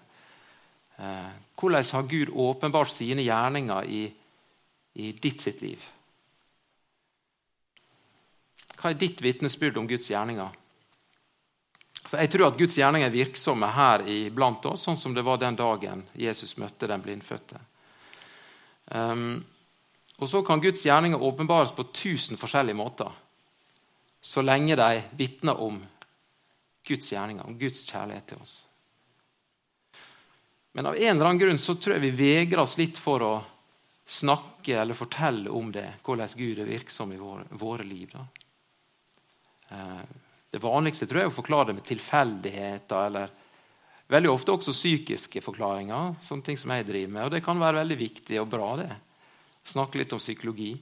Eh, 0.97 1.33
hvordan 1.59 1.91
har 1.93 2.09
Gud 2.09 2.33
åpenbart 2.33 2.93
sine 2.93 3.25
gjerninger 3.27 3.91
i, 3.93 4.03
i 4.97 5.13
ditt 5.13 5.45
sitt 5.45 5.63
liv? 5.63 5.83
Hva 8.77 8.93
er 8.93 9.01
ditt 9.01 9.23
vitnesbyrd 9.25 9.79
om 9.81 9.89
Guds 9.89 10.09
gjerninger? 10.11 10.55
For 12.07 12.23
Jeg 12.23 12.31
tror 12.31 12.49
at 12.49 12.59
Guds 12.59 12.77
gjerninger 12.79 13.09
er 13.09 13.15
virksomme 13.15 13.69
her 13.75 14.05
blant 14.35 14.67
oss, 14.71 14.85
sånn 14.87 14.99
som 14.99 15.15
det 15.15 15.25
var 15.27 15.41
den 15.43 15.59
dagen 15.59 16.05
Jesus 16.15 16.57
møtte 16.61 16.87
den 16.87 17.03
blindfødte. 17.03 17.59
Um, 18.95 19.45
og 20.17 20.29
Så 20.31 20.43
kan 20.47 20.63
Guds 20.63 20.85
gjerninger 20.87 21.23
åpenbares 21.23 21.75
på 21.75 21.89
tusen 21.93 22.39
forskjellige 22.39 22.79
måter, 22.79 23.11
så 24.23 24.43
lenge 24.43 24.77
de 24.79 25.03
vitner 25.19 25.59
om 25.61 25.83
Guds 26.87 27.13
gjerninger, 27.13 27.47
om 27.47 27.59
Guds 27.59 27.85
kjærlighet 27.91 28.27
til 28.31 28.41
oss. 28.43 28.55
Men 30.73 30.87
av 30.87 30.97
en 30.97 31.17
eller 31.17 31.27
annen 31.27 31.41
grunn 31.41 31.59
så 31.59 31.75
tror 31.75 31.97
jeg 31.97 32.05
vi 32.05 32.17
vegrer 32.19 32.63
oss 32.63 32.77
litt 32.79 32.99
for 33.01 33.23
å 33.25 33.35
snakke 34.07 34.77
eller 34.79 34.95
fortelle 34.95 35.51
om 35.51 35.71
det, 35.73 35.87
hvordan 36.07 36.35
Gud 36.39 36.61
er 36.63 36.69
virksom 36.69 37.15
i 37.15 37.21
våre, 37.21 37.47
våre 37.51 37.87
liv. 37.87 38.13
Da. 38.13 38.27
Eh, 39.75 40.03
det 40.57 40.65
vanligste 40.65 41.05
tror 41.05 41.21
jeg 41.21 41.29
er 41.29 41.35
å 41.35 41.37
forklare 41.37 41.69
det 41.69 41.77
med 41.77 41.85
tilfeldigheter 41.85 43.09
eller 43.11 43.33
veldig 44.09 44.31
ofte 44.33 44.55
også 44.55 44.73
psykiske 44.73 45.43
forklaringer. 45.45 46.15
sånne 46.25 46.47
ting 46.47 46.57
som 46.57 46.71
jeg 46.73 46.87
driver 46.89 47.13
med, 47.13 47.25
og 47.25 47.31
Det 47.31 47.45
kan 47.45 47.61
være 47.61 47.83
veldig 47.83 47.99
viktig 47.99 48.41
og 48.41 48.49
bra. 48.49 48.77
det. 48.77 48.97
Snakke 49.65 49.99
litt 49.99 50.13
om 50.13 50.19
psykologi. 50.19 50.73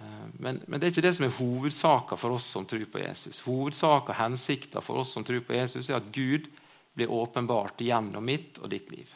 Eh, 0.00 0.26
men, 0.40 0.60
men, 0.66 0.80
det 0.80 0.88
er 0.88 0.90
ikke 0.90 1.06
det 1.06 1.14
som 1.14 1.26
er 1.28 1.38
hovedsaka 1.38 2.16
for 2.16 2.34
oss 2.34 2.44
som 2.44 2.66
tror 2.66 2.86
på 2.90 2.98
Jesus. 2.98 3.40
Hovedsaka 3.46 4.16
og 4.16 4.18
hensikta 4.18 4.80
for 4.80 5.04
oss 5.04 5.12
som 5.12 5.24
tror 5.24 5.44
på 5.46 5.54
Jesus, 5.54 5.90
er 5.90 6.00
at 6.00 6.10
Gud 6.10 6.48
blir 6.92 7.12
åpenbart 7.12 7.80
gjennom 7.86 8.24
mitt 8.24 8.58
og 8.58 8.70
ditt 8.70 8.90
liv. 8.90 9.14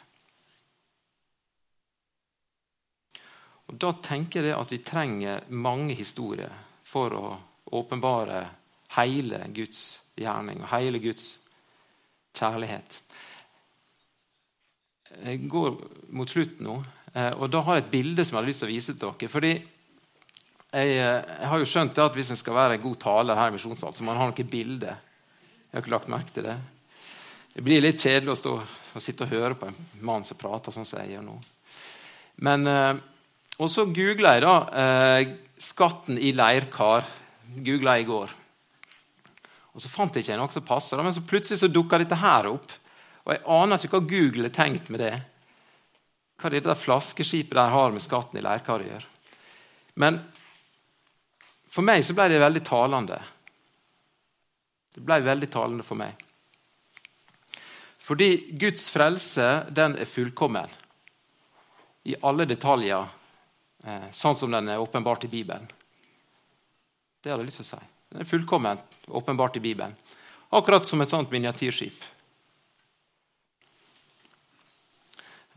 Og 3.67 3.75
Da 3.75 3.91
tenker 3.99 4.45
jeg 4.45 4.55
at 4.55 4.71
vi 4.71 4.79
trenger 4.79 5.43
mange 5.49 5.93
historier 5.97 6.53
for 6.85 7.11
å 7.17 7.25
åpenbare 7.71 8.45
hele 8.97 9.41
Guds 9.55 10.01
gjerning 10.17 10.61
og 10.63 10.69
hele 10.71 10.99
Guds 11.03 11.37
kjærlighet. 12.35 12.99
Jeg 15.15 15.47
går 15.49 15.77
mot 16.15 16.29
slutten 16.29 16.67
nå, 16.67 16.75
eh, 17.13 17.31
og 17.39 17.49
da 17.51 17.61
har 17.63 17.77
jeg 17.77 17.85
et 17.85 17.93
bilde 17.93 18.25
som 18.25 18.35
jeg 18.35 18.41
har 18.41 18.49
lyst 18.49 18.63
til 18.63 18.69
å 18.69 18.73
vise 18.73 18.93
til 18.93 19.01
dere. 19.07 19.31
fordi 19.31 19.53
jeg, 19.55 20.87
eh, 20.91 21.23
jeg, 21.23 21.49
har 21.49 21.59
jo 21.59 21.65
skjønt 21.71 21.97
at 22.03 22.15
hvis 22.15 22.31
en 22.31 22.39
skal 22.39 22.55
være 22.55 22.75
en 22.75 22.83
god 22.83 22.95
taler 22.99 23.35
her 23.35 23.47
i 23.47 23.55
Misjonssalen, 23.55 23.95
så 23.95 24.03
må 24.03 24.11
en 24.11 24.19
ha 24.19 24.27
noen 24.27 24.49
bilder. 24.51 24.97
Jeg 25.71 25.71
har 25.71 25.83
ikke 25.83 25.95
lagt 25.95 26.11
merke 26.11 26.33
til 26.35 26.43
det. 26.43 26.57
Det 27.55 27.63
blir 27.63 27.81
litt 27.81 28.01
kjedelig 28.01 28.33
å 28.33 28.39
stå 28.39 28.55
og 28.95 29.03
sitte 29.03 29.23
og 29.23 29.31
høre 29.31 29.55
på 29.55 29.69
en 29.69 29.77
mann 30.01 30.25
som 30.27 30.37
prater 30.37 30.75
sånn 30.75 30.87
som 30.87 30.99
jeg 30.99 31.15
gjør 31.15 31.27
nå. 31.29 31.35
Men 32.43 32.67
eh, 32.67 32.95
Og 33.55 33.69
så 33.71 33.85
googla 33.87 34.33
jeg 34.35 34.41
da 34.43 34.55
'skatten 35.55 36.17
i 36.19 36.33
leirkar'. 36.35 37.05
Googla 37.65 37.99
i 37.99 38.07
går. 38.07 38.33
Og 39.75 39.81
Så 39.83 39.91
fant 39.91 40.15
jeg 40.15 40.23
ikke 40.23 40.37
noe 40.39 40.51
som 40.53 40.63
passer, 40.65 41.01
men 41.03 41.13
så 41.13 41.23
plutselig 41.25 41.59
så 41.59 41.67
dukka 41.71 41.99
dette 41.99 42.17
her 42.19 42.47
opp. 42.47 42.71
Og 43.25 43.33
Jeg 43.33 43.43
aner 43.57 43.81
ikke 43.81 43.99
hva 43.99 44.07
Google 44.07 44.47
har 44.47 44.55
tenkt 44.55 44.89
med 44.89 45.03
det. 45.03 45.15
Hva 46.39 46.51
det 46.51 46.63
der 46.63 46.79
flaskeskipet 46.79 47.55
der 47.57 47.73
har 47.73 47.91
med 47.91 48.03
skatten 48.03 48.39
i 48.39 48.43
leirkar 48.45 48.83
å 48.83 48.87
gjøre. 48.87 49.11
Men 49.95 50.19
for 51.71 51.83
meg 51.83 52.03
så 52.07 52.15
ble 52.15 52.29
det 52.31 52.39
veldig 52.39 52.63
talende. 52.63 53.19
Det 54.95 55.03
ble 55.03 55.19
veldig 55.25 55.49
talende 55.51 55.83
for 55.83 55.99
meg. 55.99 56.15
Fordi 57.99 58.55
Guds 58.55 58.87
frelse 58.93 59.65
den 59.75 59.97
er 59.99 60.07
fullkommen 60.07 60.71
i 62.05 62.13
alle 62.21 62.45
detaljer, 62.45 63.07
eh, 63.83 64.11
sånn 64.13 64.37
som 64.37 64.51
den 64.53 64.69
er 64.69 64.79
åpenbart 64.79 65.25
i 65.25 65.31
Bibelen. 65.31 65.65
Det 67.25 67.31
hadde 67.33 67.41
jeg 67.41 67.49
lyst 67.49 67.57
til 67.57 67.65
å 67.65 67.69
si. 67.71 67.85
Den 68.13 68.21
er 68.21 68.27
fullkomment 68.29 68.97
åpenbart 69.09 69.55
i 69.57 69.61
Bibelen. 69.63 69.95
Akkurat 70.53 70.85
som 70.85 71.01
et 71.01 71.09
sånt 71.09 71.31
miniatyrskip. 71.33 72.03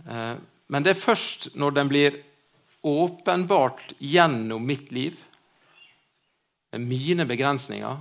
Eh, 0.08 0.38
men 0.72 0.86
det 0.86 0.94
er 0.94 1.02
først 1.02 1.50
når 1.60 1.76
den 1.76 1.92
blir 1.92 2.16
åpenbart 2.88 3.92
gjennom 4.00 4.64
mitt 4.64 4.88
liv, 4.96 5.20
med 6.72 6.84
mine 6.84 7.24
begrensninger 7.24 8.00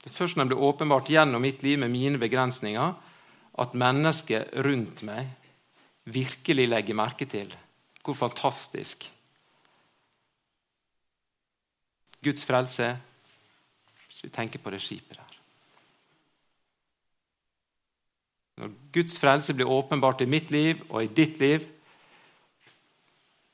Det 0.00 0.10
er 0.10 0.16
først 0.16 0.36
når 0.36 0.44
den 0.44 0.50
blir 0.54 0.64
åpenbart 0.64 1.12
gjennom 1.12 1.44
mitt 1.44 1.62
liv 1.62 1.78
med 1.80 1.92
mine 1.92 2.16
begrensninger, 2.20 2.92
at 3.60 3.76
mennesket 3.76 4.52
rundt 4.64 5.02
meg 5.04 5.28
virkelig 6.08 6.70
legger 6.72 6.96
merke 6.96 7.28
til 7.28 7.52
hvor 8.00 8.16
fantastisk 8.16 9.10
Guds 12.24 12.44
frelse. 12.44 12.92
Hvis 14.06 14.24
vi 14.24 14.30
tenker 14.34 14.62
på 14.62 14.72
det 14.72 14.80
skipet 14.84 15.18
der. 15.18 15.36
Når 18.60 18.72
Guds 18.92 19.16
frelse 19.18 19.54
blir 19.56 19.70
åpenbart 19.70 20.20
i 20.20 20.28
mitt 20.28 20.50
liv 20.52 20.82
og 20.90 21.04
i 21.04 21.14
ditt 21.16 21.38
liv, 21.40 21.64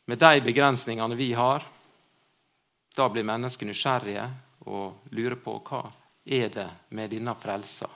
med 0.07 0.19
de 0.19 0.41
begrensningene 0.43 1.19
vi 1.19 1.33
har, 1.35 1.63
da 2.97 3.07
blir 3.11 3.27
mennesker 3.27 3.69
nysgjerrige 3.69 4.27
og 4.67 5.13
lurer 5.15 5.39
på 5.39 5.59
hva 5.67 5.85
er 6.27 6.51
det 6.51 6.67
med 6.95 7.11
denne 7.13 7.35
frelsa 7.39 7.91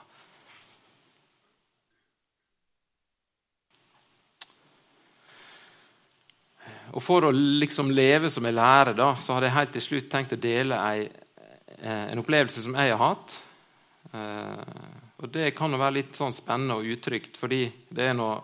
Og 6.91 7.03
For 7.03 7.27
å 7.27 7.31
liksom 7.31 7.91
leve 7.95 8.29
som 8.31 8.45
jeg 8.47 8.57
lærer, 8.57 8.95
da, 8.97 9.13
så 9.15 9.35
hadde 9.35 9.47
jeg 9.47 9.57
helt 9.57 9.75
til 9.77 9.85
slutt 9.85 10.09
tenkt 10.11 10.35
å 10.35 10.39
dele 10.41 10.79
ei, 10.89 11.05
eh, 11.77 12.07
en 12.11 12.19
opplevelse 12.19 12.63
som 12.63 12.75
jeg 12.75 12.91
har 12.91 12.99
hatt. 12.99 13.35
Eh, 14.11 14.89
og 15.21 15.29
Det 15.31 15.53
kan 15.55 15.71
jo 15.71 15.79
være 15.79 15.99
litt 16.01 16.17
sånn 16.17 16.35
spennende 16.35 16.75
og 16.79 16.89
utrygt, 16.91 17.37
fordi 17.39 17.71
det 17.89 18.09
er 18.09 18.17
noe 18.17 18.41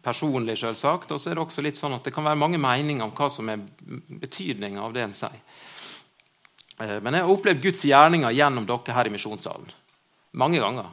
personlig, 0.00 0.56
selvsagt. 0.56 1.10
Og 1.12 1.20
så 1.20 1.30
er 1.30 1.36
det 1.36 1.44
også 1.44 1.62
litt 1.62 1.76
sånn 1.76 1.98
at 1.98 2.04
det 2.04 2.14
kan 2.14 2.24
være 2.24 2.40
mange 2.40 2.60
meninger 2.60 3.04
om 3.04 3.12
hva 3.12 3.28
som 3.28 3.48
er 3.52 3.60
betydninga 4.22 4.80
av 4.80 4.94
det 4.96 5.02
en 5.04 5.12
sier. 5.12 5.42
Eh, 6.80 7.00
men 7.04 7.12
jeg 7.18 7.26
har 7.26 7.34
opplevd 7.34 7.60
Guds 7.66 7.84
gjerninger 7.84 8.32
gjennom 8.32 8.64
dere 8.64 8.96
her 8.96 9.10
i 9.10 9.12
misjonssalen. 9.12 9.68
Mange 10.32 10.62
ganger. 10.62 10.88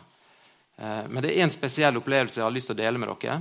Men 0.78 1.24
det 1.24 1.32
er 1.32 1.41
én 1.41 1.50
spesiell 1.50 1.96
opplevelse 1.98 2.38
jeg 2.38 2.46
har 2.46 2.54
lyst 2.54 2.70
til 2.70 2.76
å 2.76 2.78
dele 2.78 3.00
med 3.02 3.10
dere 3.10 3.39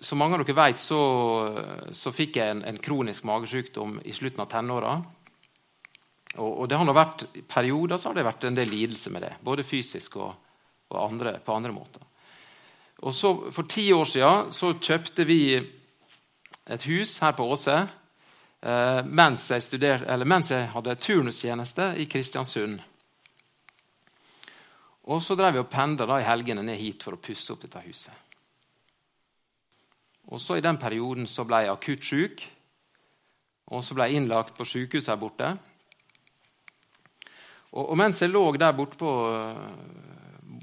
som 0.00 0.18
mange 0.18 0.38
av 0.38 0.44
dere 0.44 0.56
vet, 0.58 0.80
så, 0.80 1.00
så 1.94 2.12
fikk 2.14 2.38
jeg 2.40 2.54
en, 2.54 2.64
en, 2.66 2.80
kronisk 2.82 3.26
magesykdom 3.28 4.00
i 4.04 4.14
slutten 4.16 4.42
av 4.44 4.50
tenåra. 4.50 4.94
Og, 6.34 6.50
og, 6.50 6.64
det 6.68 6.78
har 6.80 6.96
vært, 6.96 7.26
I 7.38 7.44
perioder 7.46 8.00
så 8.00 8.10
har 8.10 8.18
det 8.18 8.26
vært 8.26 8.48
en 8.48 8.58
del 8.58 8.72
lidelse 8.72 9.12
med 9.14 9.22
det, 9.22 9.34
både 9.44 9.66
fysisk 9.66 10.18
og, 10.18 10.32
og 10.90 10.98
andre, 11.04 11.36
på 11.44 11.54
andre 11.54 11.74
måter. 11.74 12.02
Og 13.04 13.14
så, 13.14 13.34
For 13.52 13.68
ti 13.68 13.90
år 13.92 14.08
siden 14.08 14.50
så 14.54 14.72
kjøpte 14.78 15.26
vi 15.28 15.42
et 15.58 16.88
hus 16.88 17.18
her 17.20 17.34
på 17.36 17.46
Åse 17.52 17.76
eh, 17.76 19.00
mens, 19.04 19.50
jeg 19.50 19.62
studer, 19.62 20.06
mens 20.24 20.50
jeg 20.50 20.70
hadde 20.72 20.96
turnustjeneste 20.96 21.92
i 22.00 22.08
Kristiansund. 22.10 22.80
Og 25.04 25.20
så 25.20 25.36
drev 25.36 25.58
vi 25.58 25.60
og 25.60 25.68
pendla 25.68 26.16
i 26.20 26.24
helgene 26.24 26.64
ned 26.64 26.80
hit 26.80 27.04
for 27.04 27.16
å 27.16 27.20
pusse 27.20 27.52
opp 27.52 27.66
dette 27.66 27.82
huset. 27.84 28.23
Og 30.32 30.40
så 30.40 30.56
I 30.58 30.64
den 30.64 30.78
perioden 30.80 31.28
så 31.28 31.44
ble 31.44 31.64
jeg 31.64 31.72
akutt 31.74 32.06
syk, 32.08 32.44
og 33.74 33.84
så 33.84 33.96
ble 33.96 34.08
jeg 34.08 34.20
innlagt 34.20 34.56
på 34.56 34.66
sykehuset 34.68 35.12
her 35.12 35.20
borte. 35.20 35.50
Og, 37.74 37.84
og 37.90 37.96
mens 37.98 38.22
jeg 38.22 38.32
lå 38.32 38.44
der 38.56 38.74
borte, 38.76 38.98
på, 39.00 39.12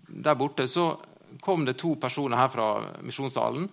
der 0.08 0.38
borte, 0.40 0.68
så 0.68 0.94
kom 1.42 1.66
det 1.66 1.78
to 1.80 1.96
personer 2.00 2.40
her 2.40 2.52
fra 2.52 2.68
misjonssalen 3.04 3.68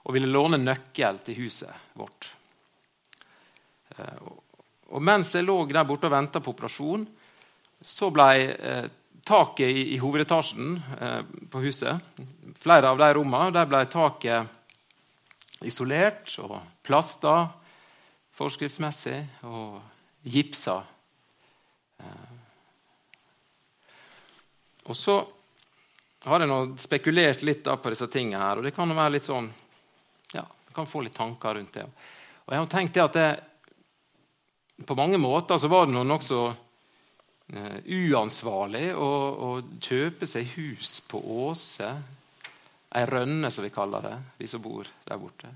og 0.00 0.14
ville 0.16 0.30
låne 0.30 0.60
nøkkel 0.60 1.20
til 1.24 1.42
huset 1.44 1.92
vårt. 1.98 2.30
Eh, 3.96 4.22
og 4.90 5.04
mens 5.04 5.34
jeg 5.36 5.46
lå 5.46 5.62
der 5.70 5.86
borte 5.86 6.08
og 6.08 6.14
venta 6.16 6.42
på 6.42 6.54
operasjon, 6.54 7.04
så 7.80 8.10
ble 8.12 8.30
eh, 8.50 8.86
taket 9.26 9.68
i, 9.68 9.84
i 9.94 10.00
hovedetasjen 10.00 10.74
eh, 11.00 11.20
på 11.50 11.62
huset 11.64 12.18
Flere 12.60 12.90
av 12.90 12.98
de 13.00 13.06
rommene 13.16 13.54
der 13.54 13.68
ble 13.68 13.84
taket 13.88 14.59
isolert 15.66 16.32
og 16.42 16.56
plasta 16.86 17.34
forskriftsmessig 18.36 19.18
og 19.48 19.80
gipsa. 20.22 20.78
Eh, 22.00 22.38
og 24.88 24.96
så 24.96 25.20
har 26.24 26.42
jeg 26.42 26.50
nå 26.50 26.60
spekulert 26.80 27.44
litt 27.46 27.64
på 27.64 27.92
disse 27.92 28.08
tingene 28.12 28.42
her, 28.42 28.60
og 28.60 28.66
det 28.66 28.74
kan 28.76 28.90
være 28.96 29.16
litt 29.16 29.28
sånn 29.28 29.48
ja, 30.34 30.44
jeg 30.44 30.74
kan 30.76 30.88
få 30.88 31.04
litt 31.04 31.16
tanker 31.16 31.56
rundt 31.56 31.76
det. 31.76 31.86
Og 32.44 32.52
jeg 32.52 32.60
har 32.60 32.72
tenkt 32.72 32.96
det 32.96 33.04
at 33.04 33.16
det, 33.16 33.30
på 34.86 34.96
mange 34.98 35.20
måter 35.20 35.60
så 35.60 35.68
var 35.70 35.86
det 35.86 35.94
noe 35.96 36.08
nokså 36.08 36.40
uh, 36.50 37.78
uansvarlig 37.84 38.90
å, 38.96 39.10
å, 39.48 39.50
kjøpe 39.80 40.28
seg 40.28 40.48
hus 40.56 40.98
på 41.08 41.20
Åse 41.48 41.90
Ei 42.90 43.06
rønne, 43.06 43.50
som 43.54 43.64
vi 43.64 43.70
kaller 43.70 44.02
det, 44.02 44.16
de 44.40 44.48
som 44.50 44.62
bor 44.62 44.88
der 45.06 45.20
borte. 45.20 45.50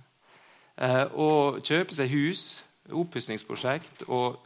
Eh, 0.76 1.04
og 1.18 1.62
kjøpe 1.66 1.94
seg 1.96 2.12
hus, 2.12 2.44
oppussingsprosjekt 2.94 4.04
og 4.12 4.44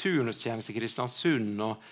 turnustjeneste 0.00 0.72
i 0.72 0.78
Kristiansund. 0.78 1.60
Og, 1.60 1.84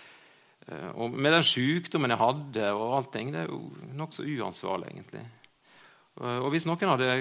eh, 0.66 0.88
og, 0.94 1.12
med 1.12 1.36
den 1.36 1.44
sykdommen 1.44 2.14
jeg 2.14 2.22
hadde, 2.22 2.72
og 2.72 2.96
allting, 3.00 3.32
det 3.34 3.44
er 3.44 3.52
jo 3.52 3.60
nokså 3.98 4.24
uansvarlig, 4.24 4.94
egentlig. 4.94 5.26
Og, 6.20 6.30
og 6.46 6.48
hvis 6.54 6.68
noen 6.68 6.94
hadde 6.94 7.12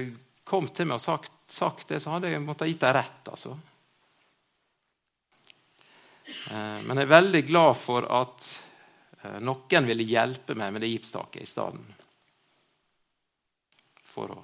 kommet 0.50 0.74
til 0.76 0.90
meg 0.90 0.98
og 0.98 1.04
sagt, 1.04 1.36
sagt 1.50 1.92
det, 1.92 2.02
så 2.02 2.16
hadde 2.16 2.32
jeg 2.32 2.44
måttet 2.44 2.72
gitt 2.72 2.84
dem 2.86 2.96
rett. 2.96 3.22
altså. 3.32 3.58
Eh, 6.30 6.80
men 6.86 6.96
jeg 6.96 7.06
er 7.06 7.16
veldig 7.16 7.46
glad 7.48 7.78
for 7.80 8.08
at 8.20 8.52
eh, 9.24 9.40
noen 9.44 9.90
ville 9.90 10.08
hjelpe 10.08 10.58
meg 10.58 10.74
med 10.74 10.86
det 10.86 10.94
gipstaket 10.94 11.44
i 11.44 11.50
stedet 11.50 11.99
for 14.10 14.34
å 14.34 14.44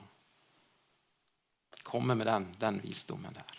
komme 1.85 2.15
med 2.17 2.27
den, 2.27 2.47
den 2.59 2.79
visdommen 2.83 3.35
der. 3.35 3.55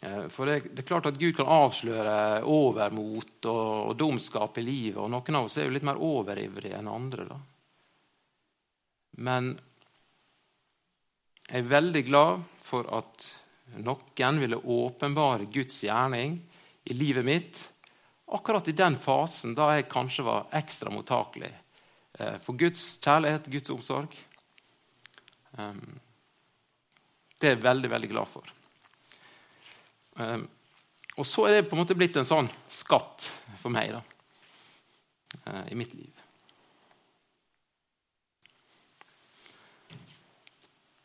Eh, 0.00 0.26
for 0.28 0.48
det, 0.48 0.60
det, 0.72 0.82
er 0.82 0.88
klart 0.88 1.10
at 1.10 1.18
Gud 1.20 1.36
kan 1.36 1.50
avsløre 1.50 2.42
overmot 2.48 3.48
og, 3.50 3.66
og, 3.90 3.96
dumskap 4.00 4.58
i 4.58 4.64
livet. 4.64 5.00
og 5.00 5.10
Noen 5.12 5.40
av 5.40 5.48
oss 5.48 5.58
er 5.58 5.68
jo 5.68 5.74
litt 5.76 5.86
mer 5.86 6.00
overivrige 6.00 6.78
enn 6.78 6.88
andre. 6.90 7.28
Da. 7.28 7.40
Men 9.20 9.52
jeg 11.50 11.60
er 11.60 11.72
veldig 11.74 12.04
glad 12.06 12.46
for 12.60 12.88
at 12.96 13.28
noen 13.84 14.40
ville 14.40 14.56
åpenbare 14.56 15.50
Guds 15.52 15.82
gjerning 15.84 16.38
i 16.90 16.96
livet 16.96 17.26
mitt 17.26 17.60
akkurat 18.30 18.68
i 18.70 18.76
den 18.78 18.96
fasen 18.98 19.54
da 19.58 19.74
jeg 19.74 19.90
kanskje 19.90 20.24
var 20.26 20.46
ekstra 20.56 20.92
mottakelig 20.94 21.50
for 22.44 22.58
Guds 22.58 22.82
kjærlighet, 23.00 23.48
Guds 23.52 23.72
omsorg. 23.72 24.16
Ehm, 25.58 25.98
det 27.40 27.48
er 27.48 27.54
jeg 27.56 27.64
veldig, 27.64 27.90
veldig 27.90 28.10
glad 28.10 28.28
for. 28.28 28.54
Ehm, 30.20 30.46
og 31.16 31.26
så 31.26 31.46
er 31.48 31.58
det 31.58 31.68
på 31.68 31.76
en 31.76 31.82
måte 31.82 31.96
blitt 31.98 32.16
en 32.20 32.28
sånn 32.28 32.48
skatt 32.70 33.26
for 33.60 33.72
meg 33.72 33.92
da, 33.96 34.02
eh, 35.46 35.72
i 35.72 35.78
mitt 35.78 35.94
liv. 35.94 36.12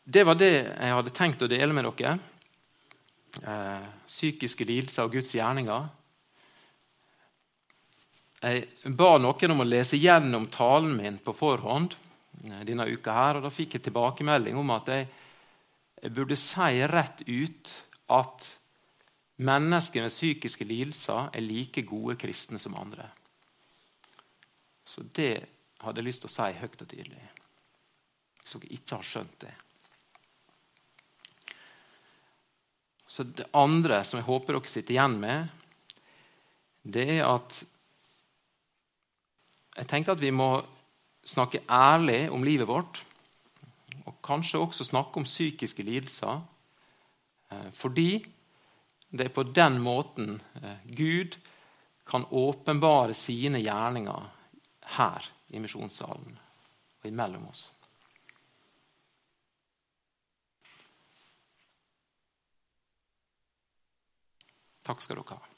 Det 0.06 0.22
var 0.22 0.38
det 0.38 0.52
jeg 0.54 0.94
hadde 0.94 1.10
tenkt 1.10 1.42
å 1.42 1.50
dele 1.50 1.74
med 1.74 1.88
dere. 1.98 2.18
Eh, 3.42 3.86
psykiske 4.06 4.64
lidelser 4.64 5.02
og 5.02 5.16
Guds 5.18 5.34
gjerninger. 5.34 5.88
Jeg 8.46 8.94
ba 8.94 9.16
noen 9.18 9.50
om 9.56 9.64
å 9.64 9.66
lese 9.66 9.98
gjennom 9.98 10.44
talen 10.52 10.92
min 10.94 11.16
på 11.18 11.32
forhånd 11.34 11.96
denne 12.62 12.86
uka. 12.86 13.12
her, 13.12 13.36
og 13.36 13.42
Da 13.42 13.50
fikk 13.50 13.74
jeg 13.74 13.82
tilbakemelding 13.82 14.56
om 14.56 14.70
at 14.70 14.86
jeg 14.86 16.12
burde 16.14 16.36
si 16.36 16.86
rett 16.86 17.24
ut 17.26 17.72
at 18.06 18.56
mennesker 19.42 20.02
med 20.02 20.14
psykiske 20.14 20.64
lidelser 20.64 21.30
er 21.34 21.40
like 21.42 21.82
gode 21.82 22.14
kristne 22.16 22.58
som 22.58 22.76
andre. 22.78 23.08
Så 24.84 25.02
det 25.02 25.48
hadde 25.82 26.00
jeg 26.00 26.06
lyst 26.06 26.22
til 26.22 26.30
å 26.30 26.36
si 26.36 26.58
høyt 26.60 26.82
og 26.82 26.88
tydelig. 26.88 27.28
Hvis 28.42 28.52
dere 28.54 28.74
ikke 28.78 28.96
har 28.96 29.10
skjønt 29.10 29.38
det. 29.42 29.54
Så 33.08 33.24
Det 33.24 33.50
andre 33.52 34.04
som 34.04 34.20
jeg 34.20 34.26
håper 34.30 34.54
dere 34.54 34.68
sitter 34.70 34.94
igjen 34.94 35.18
med, 35.18 35.48
det 36.84 37.10
er 37.18 37.26
at 37.26 37.64
jeg 39.76 39.88
tenker 39.90 40.14
at 40.14 40.22
vi 40.22 40.32
må 40.32 40.50
snakke 41.26 41.64
ærlig 41.68 42.30
om 42.32 42.44
livet 42.44 42.68
vårt. 42.68 43.02
Og 44.06 44.14
kanskje 44.24 44.62
også 44.62 44.86
snakke 44.86 45.20
om 45.20 45.26
psykiske 45.26 45.84
lidelser. 45.84 46.40
Eh, 47.52 47.70
fordi 47.72 48.24
det 49.10 49.28
er 49.28 49.34
på 49.34 49.42
den 49.42 49.80
måten 49.82 50.40
eh, 50.62 50.82
Gud 50.96 51.36
kan 52.06 52.26
åpenbare 52.30 53.14
sine 53.14 53.60
gjerninger 53.60 54.28
her 54.96 55.30
i 55.48 55.58
misjonssalen 55.58 56.38
og 57.02 57.08
imellom 57.10 57.48
oss. 57.50 57.66
Takk 64.86 65.02
skal 65.02 65.18
dere 65.18 65.34
ha. 65.34 65.55